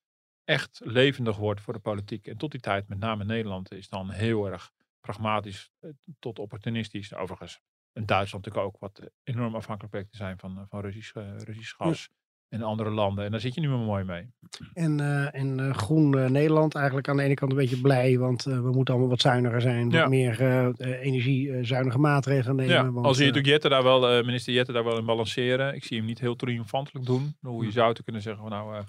[0.44, 2.26] echt levendig wordt voor de politiek.
[2.26, 7.14] En tot die tijd, met name Nederland, is dan heel erg pragmatisch eh, tot opportunistisch.
[7.14, 7.60] Overigens,
[7.92, 11.76] en Duitsland natuurlijk ook, wat enorm afhankelijk blijkt te zijn van, eh, van Russisch, Russisch
[11.76, 12.10] gas.
[12.54, 13.24] En andere landen.
[13.24, 14.26] En daar zit je nu maar mooi mee.
[14.74, 18.18] En, eh, en eh, Groen eh, Nederland eigenlijk aan de ene kant een beetje blij.
[18.18, 19.90] Want we moeten allemaal wat zuiniger zijn.
[19.90, 20.40] Wat meer
[20.78, 22.74] energiezuinige maatregelen nemen.
[22.74, 25.74] Ja, want, al zie je natuurlijk Jette daar wel, minister Jette daar wel in balanceren.
[25.74, 27.36] Ik zie hem niet heel triomfantelijk doen.
[27.40, 27.74] Hoe je Hm.
[27.74, 28.84] zou te kunnen zeggen, van, nou,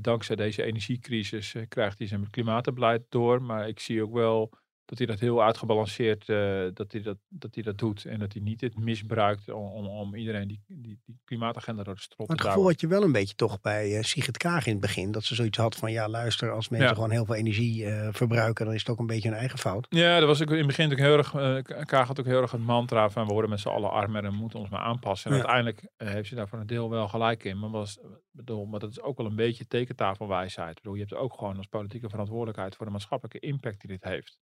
[0.00, 3.42] dankzij deze energiecrisis krijgt hij zijn klimaatbeleid door.
[3.42, 4.52] Maar ik zie ook wel
[4.86, 8.04] dat hij dat heel uitgebalanceerd eh, dat hij dat, dat hij dat doet.
[8.04, 11.94] En dat hij niet dit misbruikt om, om, om iedereen die, die, die klimaatagenda door
[11.94, 14.36] de strot Maar te het gevoel had je wel een beetje toch bij eh, Sigrid
[14.36, 15.12] Kaag in het begin.
[15.12, 16.94] Dat ze zoiets had van ja luister als mensen Ja.
[16.94, 18.64] gewoon heel veel energie eh, verbruiken.
[18.64, 19.86] Dan is het ook een beetje hun eigen fout.
[19.90, 21.86] Ja, dat was ook in het begin natuurlijk heel erg.
[21.86, 24.34] Kaag had ook heel erg het mantra van we worden met z'n allen armer en
[24.34, 25.30] moeten ons maar aanpassen.
[25.30, 25.42] En Ja.
[25.42, 27.58] uiteindelijk heeft ze daar voor een deel wel gelijk in.
[27.58, 27.98] Maar, was,
[28.30, 30.76] bedoel, maar dat is ook wel een beetje tekentafelwijsheid.
[30.76, 34.04] Ik bedoel, je hebt ook gewoon als politieke verantwoordelijkheid voor de maatschappelijke impact die dit
[34.04, 34.38] heeft.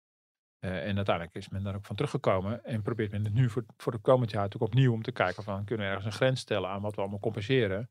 [0.58, 3.64] Eh, en uiteindelijk is men daar ook van teruggekomen en probeert men het nu voor,
[3.76, 6.40] voor de komend jaar natuurlijk opnieuw om te kijken van kunnen we ergens een grens
[6.40, 7.90] stellen aan wat we allemaal compenseren.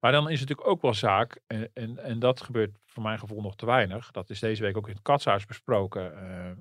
[0.00, 3.18] Maar dan is het natuurlijk ook wel zaak, en, en, en dat gebeurt voor mijn
[3.18, 4.10] gevoel nog te weinig.
[4.10, 6.56] Dat is deze week ook in het katshuis besproken, eh, eh,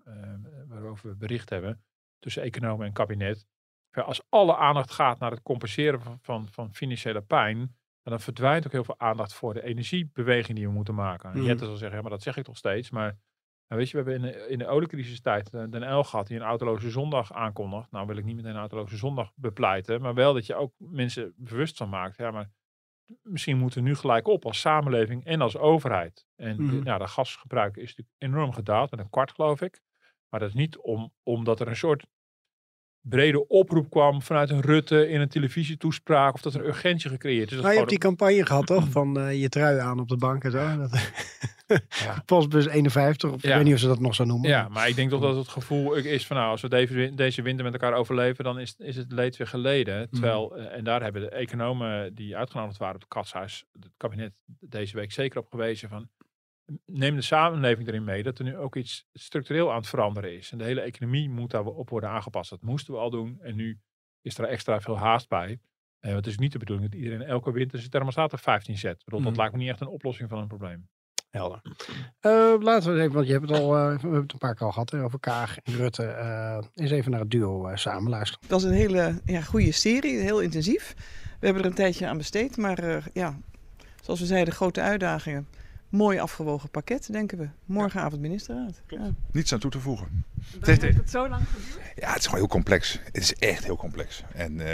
[0.68, 1.84] waarover we bericht hebben,
[2.20, 3.46] tussen economen en kabinet.
[3.92, 8.72] Als alle aandacht gaat naar het compenseren van, van, van financiële pijn, dan verdwijnt ook
[8.72, 11.30] heel veel aandacht voor de energiebeweging die we moeten maken.
[11.30, 11.46] En Mhm.
[11.46, 12.90] Jette zal zeggen, ja, maar dat zeg ik toch steeds.
[12.90, 13.18] Maar
[13.68, 16.38] nou, weet je, we hebben in de, in de oliecrisistijd eh, Den El gehad die
[16.38, 17.92] een autoloze zondag aankondigt.
[17.92, 21.34] Nou wil ik niet meteen een autoloze zondag bepleiten, maar wel dat je ook mensen
[21.36, 22.18] bewust van maakt.
[22.18, 22.50] Ja, maar
[23.22, 26.26] misschien moeten we nu gelijk op als samenleving en als overheid.
[26.36, 26.84] En Mhm.
[26.84, 29.82] nou, de gasgebruik is natuurlijk enorm gedaald, met een kwart geloof ik.
[30.30, 32.06] Maar dat is niet om, omdat er een soort
[33.10, 37.52] brede oproep kwam vanuit een Rutte in een televisietoespraak of dat er een urgentie gecreëerd
[37.52, 37.58] is.
[37.58, 38.90] Nou, je hebt die campagne gehad toch?
[38.98, 40.58] Van eh, je trui aan op de bank en zo.
[40.58, 40.90] Ja.
[42.26, 43.32] Postbus 51.
[43.32, 43.50] Of, Ja.
[43.50, 44.50] Ik weet niet of ze dat nog zo noemen.
[44.50, 47.16] Ja, maar ik denk toch dat het gevoel is van nou, als we deze, win-
[47.16, 50.10] deze winter met elkaar overleven, dan is, is het leed weer geleden.
[50.10, 54.32] Terwijl, eh, en daar hebben de economen die uitgenodigd waren op het katshuis, het kabinet
[54.60, 56.08] deze week zeker op gewezen van,
[56.86, 60.52] neem de samenleving erin mee dat er nu ook iets structureel aan het veranderen is.
[60.52, 62.50] En de hele economie moet daarop worden aangepast.
[62.50, 63.80] Dat moesten we al doen en nu
[64.22, 65.60] is er extra veel haast bij.
[66.00, 69.00] Eh, het is niet de bedoeling dat iedereen elke winter zijn thermostaat op 15 zet.
[69.00, 69.40] Ik bedoel, Dat Mhm.
[69.40, 70.88] lijkt me niet echt een oplossing van een probleem.
[71.30, 71.62] Helder.
[72.20, 74.56] Eh, laten we even, want je hebt het al, eh, we hebben het een paar
[74.56, 76.04] keer al gehad hè, over Kaag en Rutte.
[76.06, 78.40] eh eens even naar het duo samen luisteren.
[78.42, 80.94] Het was een hele ja, goede serie, heel intensief.
[81.40, 83.38] We hebben er een tijdje aan besteed, maar eh, ja,
[84.04, 85.48] zoals we zeiden, grote uitdagingen.
[85.90, 87.50] Mooi afgewogen pakket, denken we.
[87.66, 88.82] Morgenavond ministerraad.
[88.88, 89.12] Ja.
[89.32, 90.26] Niets aan toe te voegen.
[90.60, 91.92] Waarom heeft het zo lang geduurd?
[91.96, 93.00] Ja, het is gewoon heel complex.
[93.04, 94.24] Het is echt heel complex.
[94.34, 94.66] En eh,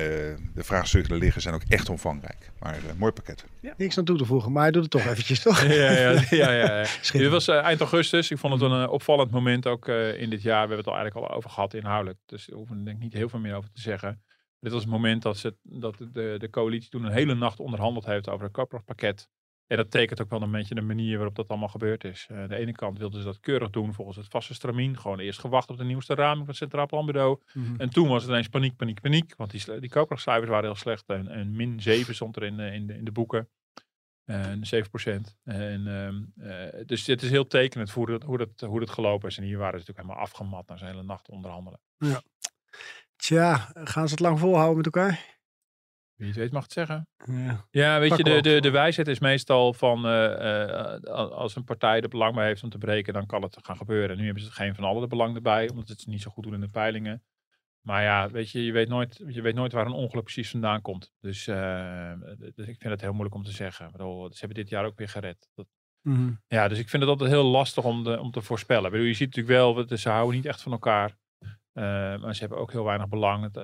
[0.53, 2.51] de vraagstukken die er liggen zijn ook echt omvangrijk.
[2.59, 3.45] Maar eh, mooi pakket.
[3.77, 5.61] Niks aan toe te voegen, maar hij doet het toch eventjes, toch?
[5.61, 6.21] Ja, ja, ja.
[6.43, 6.85] ja, ja.
[7.11, 8.31] Dit was eh, eind augustus.
[8.31, 10.67] Ik vond het een opvallend moment ook eh, in dit jaar.
[10.67, 12.19] We hebben het al eigenlijk al over gehad inhoudelijk.
[12.25, 14.23] Dus daar hoeven we denk ik niet heel veel meer over te zeggen.
[14.59, 18.05] Dit was het moment dat, ze, dat de, de coalitie toen een hele nacht onderhandeld
[18.05, 19.29] heeft over het koopkrachtpakket.
[19.67, 22.27] En dat tekent ook wel een beetje de manier waarop dat allemaal gebeurd is.
[22.29, 24.97] Eh, aan de ene kant wilden ze dat keurig doen volgens het vaste stramien.
[24.99, 27.39] Gewoon eerst gewacht op de nieuwste raming van het Centraal Planbureau.
[27.53, 27.75] Mhm.
[27.77, 29.35] En toen was het ineens paniek, paniek, paniek.
[29.35, 31.09] Want die, die koopkrachtcijfers waren heel slecht.
[31.09, 33.49] En, en min 7 stond er in, de- in, de, in de boeken.
[34.25, 35.37] En 7 procent.
[35.43, 39.29] En, ehm, eh, dus het is heel tekenend hoe dat, hoe, dat, hoe dat gelopen
[39.29, 39.37] is.
[39.37, 41.79] En hier waren ze natuurlijk helemaal afgemat na zo'n hele nacht onderhandelen.
[43.15, 45.32] Tja, gaan ze het lang volhouden met elkaar?
[46.15, 47.07] Wie het weet mag het zeggen.
[47.25, 47.65] Ja.
[47.71, 52.01] Ja, weet je, de, de, de wijsheid is meestal van eh, eh, als een partij
[52.01, 54.17] er belang bij heeft om te breken, dan kan het gaan gebeuren.
[54.17, 56.53] Nu hebben ze geen van allen er belang erbij, omdat het niet zo goed doen
[56.53, 57.23] in de peilingen.
[57.81, 60.81] Maar ja, weet je, je weet nooit, je weet nooit waar een ongeluk precies vandaan
[60.81, 61.13] komt.
[61.19, 63.91] Dus, eh, dus ik vind het heel moeilijk om te zeggen.
[63.91, 65.49] Bedoel, ze hebben dit jaar ook weer gered.
[65.55, 65.67] Dat,
[66.01, 66.31] Mhm.
[66.47, 68.85] ja, dus ik vind het altijd heel lastig om, de, om te voorspellen.
[68.85, 71.17] Ik bedoel, je ziet natuurlijk wel, dat ze houden niet echt van elkaar.
[71.73, 71.83] Eh,
[72.21, 73.55] maar ze hebben ook heel weinig belang.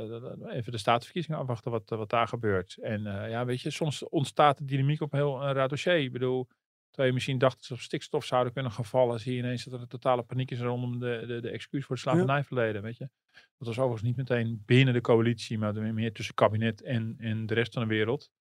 [0.49, 2.78] Even de staatsverkiezingen afwachten wat, wat daar gebeurt.
[2.82, 5.97] En eh, ja, weet je, soms ontstaat de dynamiek op een heel een raar dossier.
[5.97, 6.47] Ik bedoel,
[6.88, 9.64] terwijl je misschien dacht dat ze op stikstof zouden kunnen gaan vallen, zie je ineens
[9.64, 12.97] dat er een totale paniek is rondom de, de, de excuus voor het slavernijverleden, weet
[12.97, 13.10] je.
[13.32, 17.53] Dat was overigens niet meteen binnen de coalitie, maar meer tussen kabinet en, en de
[17.53, 18.32] rest van de wereld.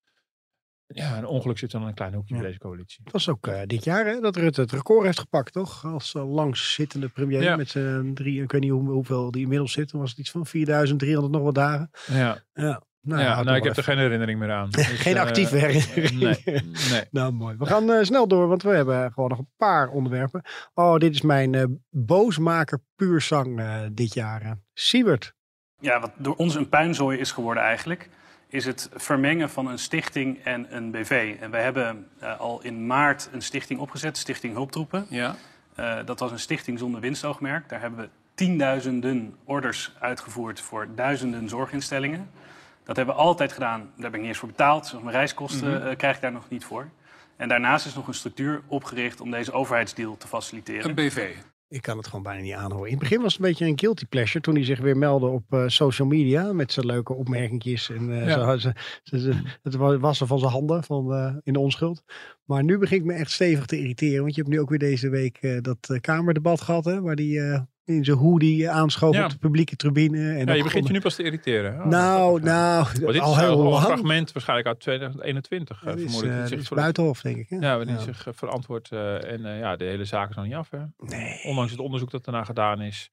[0.95, 2.41] Ja, een ongeluk zit dan in een klein hoekje Ja.
[2.41, 3.01] bij deze coalitie.
[3.05, 5.84] Het was ook eh, dit jaar hè, dat Rutte het record heeft gepakt, toch?
[5.84, 7.57] Als uh, langzittende premier Ja.
[7.57, 9.91] met zijn drie, ik weet niet hoe, hoeveel die inmiddels zit.
[9.91, 11.91] Dan was het iets van 4300 nog wat dagen.
[12.07, 14.68] Ja, Ja, nou, ja nou, ik heb er geen herinnering meer aan.
[15.05, 16.20] Geen eh, actieve herinnering.
[16.20, 16.43] Nee,
[16.91, 17.03] nee.
[17.11, 17.57] Nou, mooi.
[17.57, 20.43] We gaan eh, snel door, want we hebben gewoon nog een paar onderwerpen.
[20.74, 24.59] Oh, dit is mijn eh, boosmaker puur zang eh, dit jaar.
[24.74, 25.34] Siebert.
[25.80, 28.09] Ja, wat door ons een puinzooi is geworden eigenlijk,
[28.49, 31.36] is het vermengen van een stichting en een BV.
[31.40, 35.07] En wij hebben eh, al in maart een stichting opgezet, Stichting Hulptroepen.
[35.09, 35.36] Ja.
[35.74, 37.68] Eh, dat was een stichting zonder winstoogmerk.
[37.68, 42.30] Daar hebben we tienduizenden orders uitgevoerd voor duizenden zorginstellingen.
[42.84, 43.80] Dat hebben we altijd gedaan.
[43.80, 44.90] Daar ben ik niet eens voor betaald.
[44.90, 45.86] Dus mijn reiskosten Mhm.
[45.86, 46.88] eh, krijg ik daar nog niet voor.
[47.36, 50.88] En daarnaast is nog een structuur opgericht om deze overheidsdeal te faciliteren.
[50.88, 51.34] Een BV.
[51.70, 52.84] Ik kan het gewoon bijna niet aanhoren.
[52.86, 55.26] In het begin was het een beetje een guilty pleasure toen hij zich weer meldde
[55.26, 58.56] op eh, social media met zijn leuke opmerkingjes en eh, Ja.
[58.56, 58.70] zo,
[59.02, 62.02] ze, het wa- wassen van zijn handen van, eh, in de onschuld.
[62.44, 65.08] Maar nu begint me echt stevig te irriteren, want je hebt nu ook weer deze
[65.08, 67.40] week dat kamerdebat gehad, hè, waar die
[67.89, 69.24] in zijn hoodie aanschoof Ja.
[69.24, 70.32] op de publieke tribune.
[70.39, 71.72] En Ja, je begint je nu pas te irriteren.
[71.74, 71.78] hè?
[71.80, 73.84] Oh, Nou, nou, Maar dit al is heel een lang.
[73.84, 75.82] fragment waarschijnlijk uit 2021.
[75.84, 77.47] Ja, eh, is, dit zich is buitenhof, denk ik.
[77.49, 77.57] hè?
[77.57, 78.01] Ja, waarin Ja.
[78.01, 78.93] zich eh, verantwoordt.
[78.93, 80.70] eh, en ja, de hele zaak is nog niet af.
[80.70, 80.78] Hè?
[80.99, 81.41] Nee.
[81.45, 83.11] Ondanks het onderzoek dat daarna gedaan is,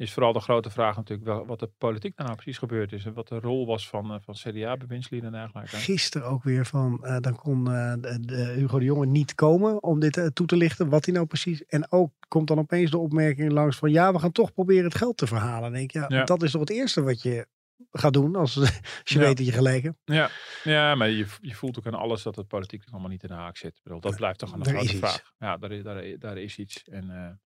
[0.00, 3.04] is vooral de grote vraag natuurlijk wel wat de politiek daarna precies gebeurd is.
[3.04, 5.76] En wat de rol was van, eh, van CDA-bewindslieden en dergelijke.
[5.76, 9.82] Gisteren ook weer van, eh, dan kon eh, de, de Hugo de Jonge niet komen
[9.82, 11.64] om dit toe te lichten, wat hij nou precies.
[11.66, 14.94] En ook komt dan opeens de opmerking langs van, ja, we gaan toch proberen het
[14.94, 15.72] geld te verhalen.
[15.72, 16.24] Denk ik, ja, Ja.
[16.24, 17.46] dat is toch het eerste wat je
[17.92, 18.70] gaat doen als, als
[19.04, 19.24] je Ja.
[19.24, 19.98] weet dat je gelijk hebt.
[20.04, 20.30] Ja,
[20.64, 23.34] ja maar je, je voelt ook aan alles dat het politiek allemaal niet in de
[23.34, 23.76] haak zit.
[23.76, 25.32] Ik bedoel, dat blijft toch een grote vraag.
[25.38, 26.84] Ja, daar, is- daar, is- daar is iets.
[26.84, 27.40] En,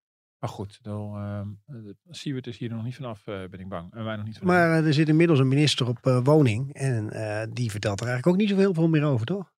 [0.44, 1.48] maar goed, dan, ehm
[2.10, 3.92] Siewert is hier nog niet vanaf, eh, ben ik bang.
[3.94, 4.54] En wij nog niet vanaf.
[4.54, 8.36] Maar eh, er zit inmiddels een minister op eh, woning en die vertelt er eigenlijk
[8.36, 9.52] ook niet zoveel veel meer over, toch?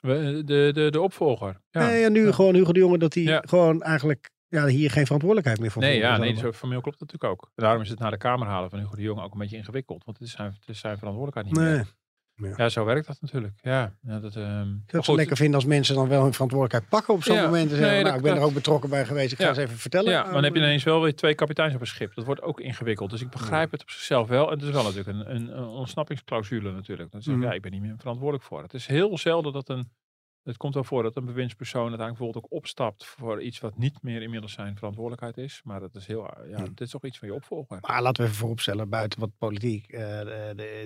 [0.00, 1.60] We- de, de, de opvolger.
[1.70, 1.86] Ja.
[1.86, 3.42] Nee, ja, nu gewoon Hugo de Jonge dat hij Ja.
[3.46, 6.20] gewoon eigenlijk ja, hier geen verantwoordelijkheid meer voor Nee, ja, zo.
[6.22, 7.50] nee, zo formeel klopt dat natuurlijk ook.
[7.54, 9.56] En daarom is het naar de Kamer halen van Hugo de Jonge ook een beetje
[9.56, 10.04] ingewikkeld.
[10.04, 11.76] Want het is zijn, het is zijn verantwoordelijkheid niet Nee.
[11.76, 11.94] meer.
[12.36, 12.52] Ja.
[12.56, 13.58] Ja, zo werkt dat natuurlijk.
[13.62, 16.88] Ja, ja dat, ehm, Ik maar zou lekker vinden als mensen dan wel hun verantwoordelijkheid
[16.90, 17.62] pakken op zo'n Ja, moment.
[17.70, 19.48] En zeggen, nee, nou, dat- ik ben er dat- ook betrokken bij geweest, ik ga
[19.48, 20.12] eens even vertellen.
[20.12, 22.14] Ja, maar dan heb je ineens wel weer twee kapiteins op een schip.
[22.14, 23.10] Dat wordt ook ingewikkeld.
[23.10, 24.46] Dus ik begrijp het op zichzelf wel.
[24.50, 27.10] En het is wel natuurlijk een, een, een ontsnappingsclausule natuurlijk.
[27.10, 27.44] Dan zeg Mhm.
[27.44, 28.62] ja, ik ben niet meer verantwoordelijk voor.
[28.62, 29.90] Het is heel zelden dat een...
[30.42, 34.02] Het komt wel voor dat een bewindspersoon uiteindelijk bijvoorbeeld ook opstapt voor iets wat niet
[34.02, 35.60] meer inmiddels zijn verantwoordelijkheid is.
[35.64, 36.70] Maar dat is heel, ja, Mhm.
[36.70, 37.78] het is toch iets van je opvolger.
[37.80, 40.20] Maar laten we even vooropstellen, buiten wat politiek, eh,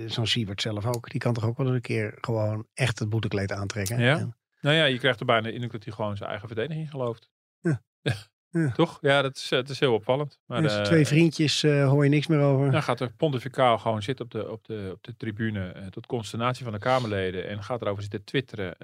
[0.06, 3.08] zo'n Siebert zelf ook, die kan toch ook wel eens een keer gewoon echt het
[3.08, 4.00] boetekleed aantrekken.
[4.00, 4.18] Ja.
[4.18, 6.90] En- Nou ja, je krijgt er bijna de indruk dat hij gewoon zijn eigen verdediging
[6.90, 7.30] gelooft.
[7.60, 7.82] Ja.
[8.56, 8.72] Ja.
[8.72, 8.98] Toch?
[9.00, 10.38] Ja, dat is, eh, het is heel opvallend.
[10.46, 12.70] Maar eh, twee vriendjes eh, hoor je niks meer over.
[12.70, 16.64] Dan gaat er pontificaal gewoon zitten op de, op de, op de tribune tot consternatie
[16.64, 17.48] van de Kamerleden.
[17.48, 18.74] En gaat erover zitten twitteren,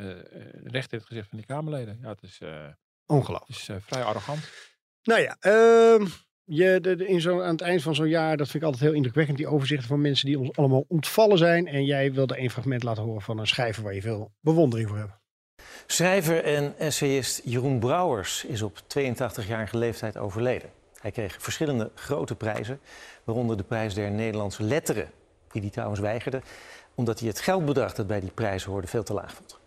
[0.65, 1.99] recht in het gezicht van die Kamerleden.
[2.03, 2.41] Ja, het is,
[3.07, 3.59] Ongelooflijk.
[3.61, 4.51] het is vrij arrogant.
[5.03, 6.07] Nou ja, ehm,
[6.45, 8.83] je, de, de- in zo, aan het eind van zo'n jaar, dat vind ik altijd
[8.89, 11.67] heel indrukwekkend, die overzichten van mensen die ons allemaal ontvallen zijn.
[11.67, 14.99] En jij wilde een fragment laten horen van een schrijver waar je veel bewondering voor
[14.99, 15.21] hebt.
[15.87, 20.71] Schrijver en essayist Jeroen Brouwers is op 82-jarige leeftijd overleden.
[21.01, 22.81] Hij kreeg verschillende grote prijzen,
[23.25, 25.11] waaronder de prijs der Nederlandse letteren,
[25.53, 26.43] die hij trouwens weigerde,
[26.95, 29.59] omdat hij het geldbedrag dat bij die prijs hoorde veel te laag vond.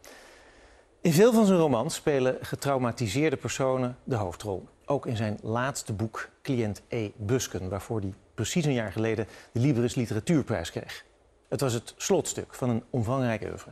[1.01, 4.67] In veel van zijn romans spelen getraumatiseerde personen de hoofdrol.
[4.85, 7.09] Ook in zijn laatste boek Cliënt E.
[7.15, 11.05] Busken, waarvoor hij precies een jaar geleden de Libris Literatuurprijs kreeg.
[11.47, 13.71] Het was het slotstuk van een omvangrijk oeuvre.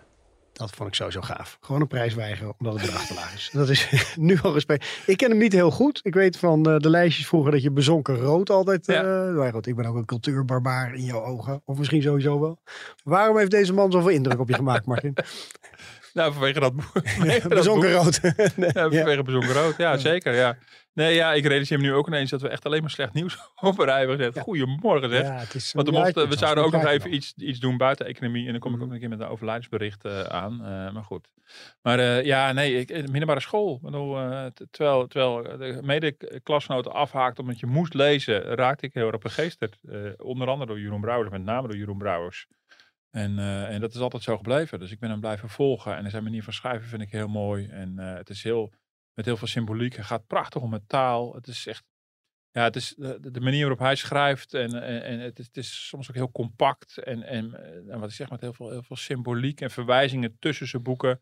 [0.54, 1.58] Dat vond ik sowieso gaaf.
[1.62, 3.50] Gewoon een prijs weigeren omdat het bedrag te laag is.
[3.54, 5.04] Dat is nu al respect.
[5.06, 6.00] Ik ken hem niet heel goed.
[6.04, 8.88] Ik weet van eh, de lijstjes vroeger dat je bezonken rood altijd...
[8.88, 11.62] maar goed, ik ben ook een cultuurbarbaar in jouw ogen.
[11.66, 12.60] Of misschien sowieso wel.
[13.04, 15.14] Waarom heeft deze man zoveel indruk op je gemaakt, Martin?
[16.14, 16.92] Nou, vanwege dat boek.
[17.24, 18.22] Ja, bezonken rood.
[18.56, 19.78] Nee, Ja, vanwege bezonken rood.
[19.78, 20.34] Ja, zeker.
[20.34, 20.58] Ja.
[20.94, 23.38] Nee, ja, ik realiseer me nu ook ineens dat we echt alleen maar slecht nieuws
[23.62, 24.40] op een rij hebben gezet.
[24.40, 25.22] Goedemorgen zeg.
[25.22, 28.06] Ja, het is, Want we, mochten, we zouden ook nog even iets, iets doen buiten
[28.06, 28.46] economie.
[28.46, 28.94] En dan kom ik ook Mhm.
[28.94, 30.54] nog een keer met een overlijdensbericht eh, aan.
[30.66, 31.28] Eh, maar goed.
[31.82, 33.80] Maar eh, ja, nee, ik, middelbare school.
[34.72, 39.80] Terwijl, terwijl de mede-klasgenoten afhaakt omdat je moest lezen, raakte ik heel erg begeesterd.
[40.18, 42.48] Onder andere door Jeroen Brouwers, met name door Jeroen Brouwers.
[43.16, 44.80] En, eh, en dat is altijd zo gebleven.
[44.80, 45.96] Dus ik ben hem blijven volgen.
[45.96, 47.68] En zijn manier van schrijven vind ik heel mooi.
[47.68, 48.74] En eh, het is heel,
[49.14, 49.96] met heel veel symboliek.
[49.96, 51.34] Hij gaat prachtig om met taal.
[51.34, 51.84] Het is echt
[52.54, 55.58] ja, het is de, de manier waarop hij schrijft en, en, en het, is, het
[55.58, 57.54] is soms ook heel compact en, en,
[57.90, 61.20] en wat ik zeg met heel veel, heel veel symboliek en verwijzingen tussen zijn boeken.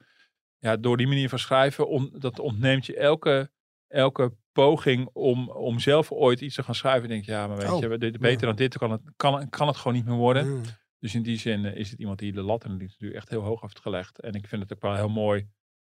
[0.58, 3.52] Ja, door die manier van schrijven, dat ontneemt je elke,
[3.88, 7.10] elke poging om, om zelf ooit iets te gaan schrijven.
[7.10, 8.38] Denk je, ja, maar weet Oh, je, beter ja.
[8.38, 10.48] dan dit kan het, kan, kan het gewoon niet meer worden.
[10.50, 10.64] Mm.
[11.02, 13.30] Dus in die zin eh, is het iemand die de lat in de literatuur echt
[13.30, 14.20] heel hoog heeft gelegd.
[14.20, 15.48] En ik vind het ook wel heel mooi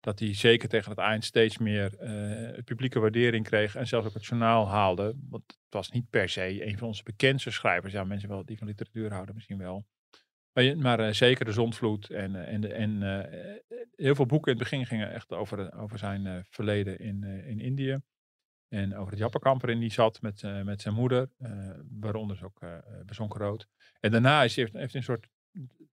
[0.01, 3.75] dat hij zeker tegen het eind steeds meer eh, publieke waardering kreeg.
[3.75, 5.15] En zelfs ook het journaal haalde.
[5.29, 7.93] Want het was niet per se een van onze bekendste schrijvers.
[7.93, 9.87] Ja, mensen wel die van literatuur houden misschien wel.
[10.77, 12.35] Maar, eh, zeker de Zondvloed en,
[12.73, 13.03] en,
[13.95, 18.01] heel veel boeken in het begin gingen echt over, over zijn verleden in, in Indië.
[18.75, 21.31] En over het jappenkamp waarin hij zat met, eh, met zijn moeder.
[21.39, 21.71] eh,
[22.01, 23.69] waaronder dus ook eh, bezonken rood.
[24.01, 25.29] En daarna is hij, heeft, een soort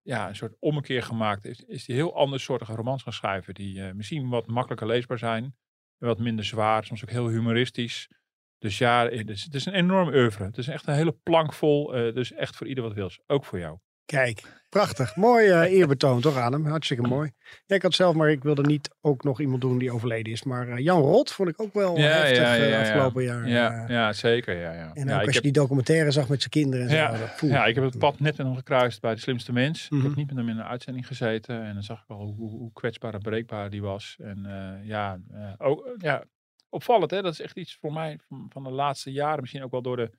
[0.01, 1.45] ja, een soort ommekeer gemaakt.
[1.45, 3.53] Is, is hij heel andersoortige romans gaan schrijven.
[3.53, 5.55] Die misschien wat makkelijker leesbaar zijn.
[5.97, 6.85] Wat minder zwaar.
[6.85, 8.09] Soms ook heel humoristisch.
[8.57, 10.43] Dus ja, eh, dus, het is een enorm oeuvre.
[10.43, 11.91] Het is echt een hele plank vol.
[11.91, 13.19] dus echt voor ieder wat wils.
[13.27, 13.77] Ook voor jou.
[14.05, 15.15] Kijk, prachtig.
[15.15, 16.65] Mooi eh, eerbetoon toch aan hem.
[16.65, 17.31] Hartstikke mooi.
[17.65, 20.43] Ja, ik had zelf, maar ik wilde niet ook nog iemand doen die overleden is.
[20.43, 23.47] Maar eh, Jan Rot vond ik ook wel heftig eh, afgelopen jaar.
[23.47, 24.55] Ja, ja, zeker.
[24.59, 24.91] Ja, ja.
[24.93, 26.87] en ja, ook ik als je heb- die documentaire zag met zijn kinderen.
[26.87, 29.51] En Ja, zo, dat- ja, ik heb het pad net hem gekruist bij de slimste
[29.53, 29.83] mens.
[29.85, 30.03] Ik Mhm.
[30.05, 31.63] heb niet met hem in een uitzending gezeten.
[31.63, 34.15] En dan zag ik wel hoe, hoe, kwetsbaar en breekbaar die was.
[34.19, 34.47] En
[34.83, 35.19] ja,
[35.57, 36.23] ook, ja,
[36.69, 37.21] opvallend hè.
[37.21, 39.39] Dat is echt iets voor mij van, van de laatste jaren.
[39.41, 40.11] Misschien ook wel door de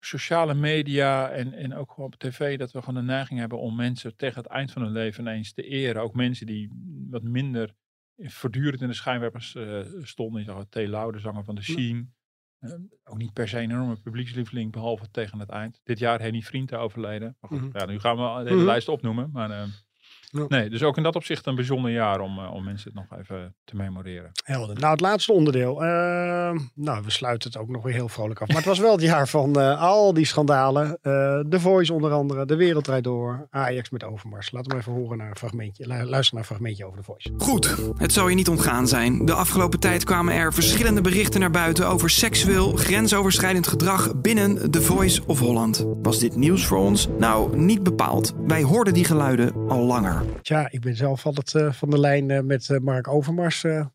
[0.00, 2.58] sociale media en, en ook gewoon op tv.
[2.58, 5.52] Dat we gewoon de neiging hebben om mensen tegen het eind van hun leven ineens
[5.52, 6.02] te eren.
[6.02, 6.70] Ook mensen die
[7.10, 7.74] wat minder
[8.16, 10.40] voortdurend in de schijnwerpers eh, stonden.
[10.40, 10.74] Je zag T.
[10.76, 12.12] Laude, zanger van de Sheen.
[12.58, 12.72] Eh,
[13.04, 15.80] ook niet per se een enorme publiekslieveling, behalve tegen het eind.
[15.84, 17.36] Dit jaar Henny Vrienden overleden.
[17.40, 17.78] Maar goed, Mhm.
[17.78, 18.66] ja, nu gaan we de hele Mhm.
[18.66, 19.30] lijst opnoemen.
[19.32, 19.62] Maar eh,
[20.30, 20.44] Ja.
[20.48, 23.18] nee, dus ook in dat opzicht een bijzonder jaar om, eh, om mensen het nog
[23.20, 24.30] even te memoreren.
[24.44, 24.78] Helder.
[24.78, 25.82] Nou, het laatste onderdeel.
[25.84, 25.88] Eh,
[26.74, 28.48] nou, we sluiten het ook nog weer heel vrolijk af.
[28.48, 30.98] Maar het was wel het jaar van eh, al die schandalen.
[31.02, 31.12] Eh
[31.48, 34.50] The Voice onder andere, De Wereld Draait Door, Ajax met Overmars.
[34.52, 35.86] Laten we even horen naar een fragmentje.
[35.86, 37.30] lu- Luisteren naar een fragmentje over The Voice.
[37.38, 39.24] Goed, het zal je niet ontgaan zijn.
[39.26, 44.82] De afgelopen tijd kwamen er verschillende berichten naar buiten over seksueel grensoverschrijdend gedrag binnen The
[44.82, 45.86] Voice of Holland.
[46.02, 47.08] Was dit nieuws voor ons?
[47.18, 48.34] Nou, niet bepaald.
[48.46, 50.17] Wij hoorden die geluiden al langer.
[50.42, 53.92] Tja, ik ben zelf altijd eh, van de lijn eh, met eh, Mark Overmars en,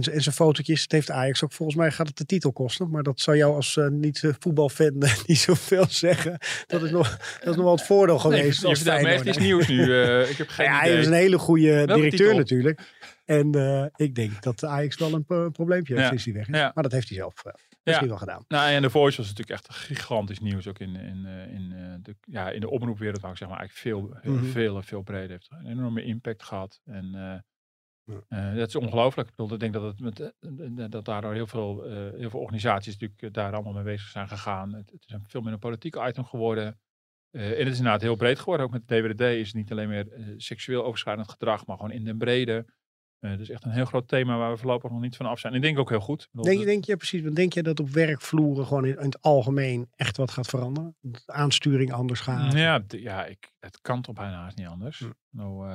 [0.00, 0.82] zijn fotootjes.
[0.82, 2.90] Het heeft Ajax ook volgens mij gaat het de titel kosten.
[2.90, 6.38] Maar dat zou jou als niet-voetbalfan niet zoveel zeggen.
[6.66, 7.08] Dat is nog,
[7.40, 8.60] dat is nog wel het voordeel Nee, geweest.
[8.60, 9.42] je als vertelt me echt Feyenoorder.
[9.56, 10.02] iets nieuws nu.
[10.32, 10.90] ik heb geen ja, idee.
[10.92, 12.36] hij is een hele goede Welke directeur titel?
[12.36, 12.80] natuurlijk.
[13.24, 16.10] En ik denk dat Ajax wel een pro- probleempje heeft Ja.
[16.10, 16.54] sinds hij weg is.
[16.58, 16.70] Ja.
[16.74, 17.34] Maar dat heeft hij zelf
[17.84, 18.44] misschien wel gedaan.
[18.48, 20.66] Nou, en The Voice was natuurlijk echt gigantisch nieuws.
[20.66, 23.58] Ook in, in, eh, in, eh, de, ja, in de omroepwereld, wou ik zeg maar,
[23.58, 24.44] eigenlijk veel, heel, Mhm.
[24.50, 25.50] veel, veel breder heeft.
[25.50, 26.80] Een enorme impact gehad.
[26.84, 27.14] En
[28.28, 29.28] eh, dat is ongelooflijk.
[29.28, 31.82] Ik, bedoel, ik denk dat, het met, dat daardoor heel veel,
[32.16, 34.72] heel veel organisaties natuurlijk daar allemaal mee bezig zijn gegaan.
[34.74, 36.78] Het, het is een veel meer een politiek item geworden.
[37.30, 38.66] En het is inderdaad heel breed geworden.
[38.66, 42.04] Ook met de DWDD is het niet alleen meer seksueel overschrijdend gedrag, maar gewoon in
[42.04, 42.66] den brede.
[43.30, 45.54] Het is echt een heel groot thema waar we voorlopig nog niet van af zijn.
[45.54, 46.28] Ik denk ook heel goed.
[46.32, 49.22] Denk, je- denk je precies, want denk je dat op werkvloeren gewoon in, in het
[49.22, 50.96] algemeen echt wat gaat veranderen?
[51.00, 52.52] Dat de aansturing anders gaat?
[52.52, 55.04] Ja, ja ik, het kan toch bijna niet anders.
[55.30, 55.68] Nou,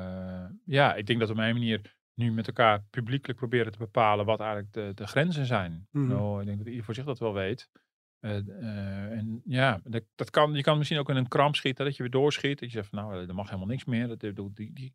[0.66, 4.40] ja, ik denk dat op een manier nu met elkaar publiekelijk proberen te bepalen wat
[4.40, 5.88] eigenlijk de, de grenzen zijn.
[6.08, 7.70] Nou, ik denk dat ieder voor zich dat wel weet.
[8.20, 8.34] Eh,
[9.12, 12.04] en ja, dat, dat kan, je kan misschien ook in een kramp schieten, dat je
[12.04, 12.60] weer doorschiet.
[12.60, 14.08] Dat je zegt van nou, er mag helemaal niks meer.
[14.08, 14.34] Dat, die,
[14.74, 14.94] die,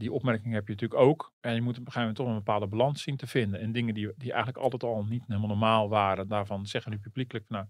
[0.00, 1.32] die, opmerking heb je natuurlijk ook.
[1.40, 3.60] En je moet op een gegeven moment toch een bepaalde balans zien te vinden.
[3.60, 7.44] En dingen die, die eigenlijk altijd al niet helemaal normaal waren, daarvan zeggen nu publiekelijk,
[7.48, 7.66] nou,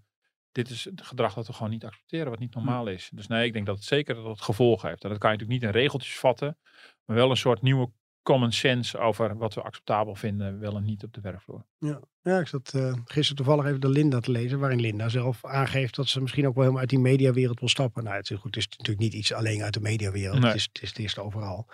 [0.51, 3.09] dit is het gedrag dat we gewoon niet accepteren, wat niet normaal is.
[3.13, 5.03] Dus nee, ik denk dat het zeker dat het gevolgen heeft.
[5.03, 6.57] En dat kan je natuurlijk niet in regeltjes vatten,
[7.05, 7.91] maar wel een soort nieuwe
[8.23, 11.65] common sense over wat we acceptabel vinden, wel en niet op de werkvloer.
[11.77, 15.45] Ja, ja ik zat eh, gisteren toevallig even de Linda te lezen, waarin Linda zelf
[15.45, 18.03] aangeeft dat ze misschien ook wel helemaal uit die mediawereld wil stappen.
[18.03, 20.47] Nou, het is, goed, het is natuurlijk niet iets alleen uit de mediawereld, Nee.
[20.47, 21.67] het, is, het is het eerste overal.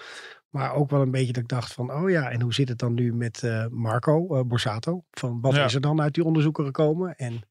[0.49, 2.79] Maar ook wel een beetje dat ik dacht van, oh ja, en hoe zit het
[2.79, 5.03] dan nu met eh, Marco eh, Borsato?
[5.11, 5.65] Van wat Ja.
[5.65, 7.15] is er dan uit die onderzoeken gekomen?
[7.15, 7.41] En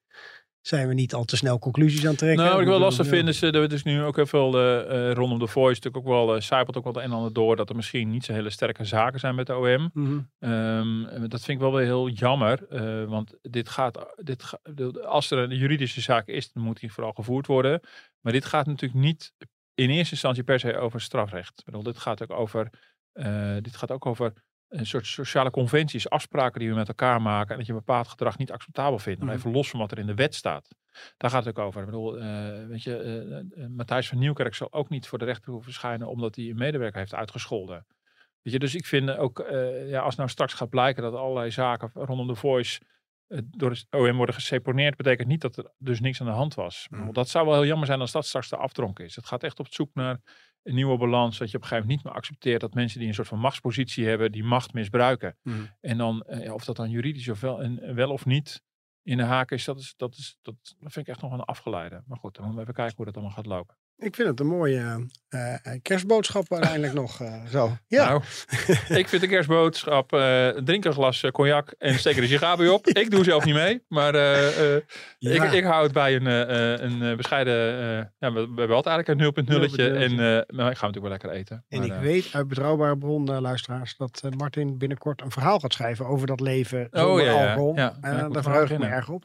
[0.60, 2.38] zijn we niet al te snel conclusies aan het trekken.
[2.42, 4.80] Nou, wat ik wel lastig vind is, eh, dat we dus nu ook heel veel
[5.12, 7.68] rondom de voice natuurlijk ook wel, zijpelt ook wel de een en ander door, dat
[7.68, 9.90] er misschien niet zo hele sterke zaken zijn met de OM.
[9.92, 10.18] Mhm.
[10.38, 12.66] Ehm, dat vind ik wel weer heel jammer,
[13.08, 14.56] want dit gaat, dit
[15.04, 17.80] als er een juridische zaak is, dan moet die vooral gevoerd worden.
[18.20, 19.32] Maar dit gaat natuurlijk niet
[19.76, 21.58] in eerste instantie per se over strafrecht.
[21.58, 22.70] Ik bedoel, dit gaat ook over,
[23.12, 24.32] eh, dit gaat ook over
[24.68, 28.08] een soort sociale conventies, afspraken die we met elkaar maken en dat je een bepaald
[28.08, 29.20] gedrag niet acceptabel vindt.
[29.20, 29.38] Nog Mhm.
[29.38, 30.68] even los van wat er in de wet staat.
[31.16, 31.80] Daar gaat het ook over.
[31.80, 32.96] Ik bedoel, eh, weet je,
[33.56, 36.56] eh, Matthijs van Nieuwkerk zal ook niet voor de rechter hoeven verschijnen omdat hij een
[36.56, 37.86] medewerker heeft uitgescholden.
[38.42, 41.50] Weet je, dus ik vind ook, eh, ja, als nou straks gaat blijken dat allerlei
[41.50, 42.80] zaken rondom de voice
[43.28, 46.86] door het OM worden geseponeerd, betekent niet dat er dus niks aan de hand was.
[46.90, 49.16] Bedoel, Dat zou wel heel jammer zijn als dat straks de afdronk is.
[49.16, 50.20] Het gaat echt op zoek naar
[50.62, 53.08] een nieuwe balans, dat je op een gegeven moment niet meer accepteert dat mensen die
[53.08, 55.36] een soort van machtspositie hebben, die macht misbruiken.
[55.42, 55.64] Mhm.
[55.80, 58.62] En dan, eh, of dat dan juridisch of wel, en, wel of niet
[59.02, 61.40] in de haak is, dat, is, dat, is dat, dat vind ik echt nog een
[61.40, 62.02] afgeleide.
[62.06, 63.76] Maar goed, dan moeten we even kijken hoe dat allemaal gaat lopen.
[63.98, 67.76] Ik vind het een mooie eh, eh, kerstboodschap uiteindelijk nog eh, zo.
[67.86, 68.08] Ja.
[68.08, 68.22] Nou,
[69.00, 72.86] ik vind de kerstboodschap, eh drink een glas cognac en steek er een sigaar op.
[73.02, 74.16] Ik doe zelf niet mee, maar
[75.18, 75.44] Ja.
[75.44, 76.26] ik, ik hou het bij een,
[76.84, 77.54] een bescheiden,
[78.18, 80.14] ja, we, we hebben altijd eigenlijk een 0.0'tje en
[80.56, 81.64] maar ik ga natuurlijk wel lekker eten.
[81.68, 85.72] En Maar, ik weet uit betrouwbare bron, eh, luisteraars, dat Martin binnenkort een verhaal gaat
[85.72, 87.48] schrijven over dat leven Oh, ja, ja.
[87.48, 87.76] alcohol.
[87.76, 89.24] Ja, daar er verheug ik me erg op.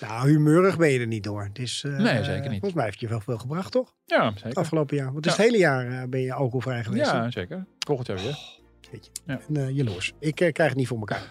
[0.00, 1.44] Nou, humeurig ben je er niet door.
[1.44, 2.50] Het is, eh, Nee, zeker niet.
[2.50, 3.94] Volgens mij heeft je wel veel gebracht, toch?
[4.04, 4.56] Ja, Het zeker.
[4.56, 5.12] afgelopen jaar.
[5.12, 5.30] Want het Ja.
[5.42, 7.10] het hele jaar eh, ben je alcoholvrij geweest.
[7.10, 7.66] Ja, zeker.
[7.86, 8.38] Volgend jaar weer.
[9.26, 10.12] En, eh, jaloers.
[10.18, 11.22] Ik krijg het niet voor elkaar.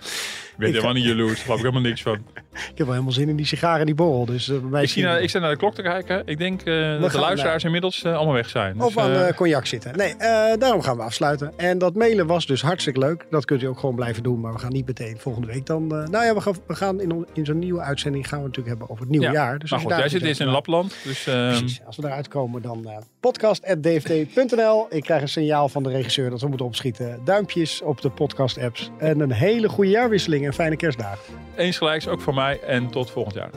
[0.58, 2.18] Ben helemaal niet jaloers, daar geloof ik helemaal niks van.
[2.58, 4.26] Ik heb wel helemaal zin in die sigaar en die borrel.
[4.26, 6.22] Dus, eh, bij Ik, zie naar, ik sta naar de klok te kijken.
[6.26, 8.82] Ik denk eh, dat de luisteraars inmiddels eh, allemaal weg zijn.
[8.82, 9.98] Of Dus, aan eh, cognac zitten.
[9.98, 10.16] Nee,
[10.58, 11.54] daarom gaan we afsluiten.
[11.58, 13.26] En dat mailen was dus hartstikke leuk.
[13.30, 14.40] Dat kunt u ook gewoon blijven doen.
[14.40, 15.88] Maar we gaan niet meteen volgende week dan...
[15.88, 18.90] nou ja, we gaan, we gaan in, in zo'n nieuwe uitzending gaan we natuurlijk hebben
[18.90, 19.32] over het nieuwe ja.
[19.32, 19.60] jaar.
[19.60, 20.96] Dus goed, jij zit eerst in Lapland.
[21.04, 21.82] Dus, ehm, Precies.
[21.86, 22.88] Als we eruit komen, dan
[23.20, 24.88] podcast.dft.nl.
[24.90, 27.20] Ik krijg een signaal van de regisseur dat we moeten opschieten.
[27.26, 28.90] Duimpjes op de podcast-apps.
[28.98, 31.34] En een hele goede jaarwisseling en fijne kerstdagen.
[31.56, 32.60] eens gelijks ook voor mij.
[32.60, 33.50] En tot volgend jaar.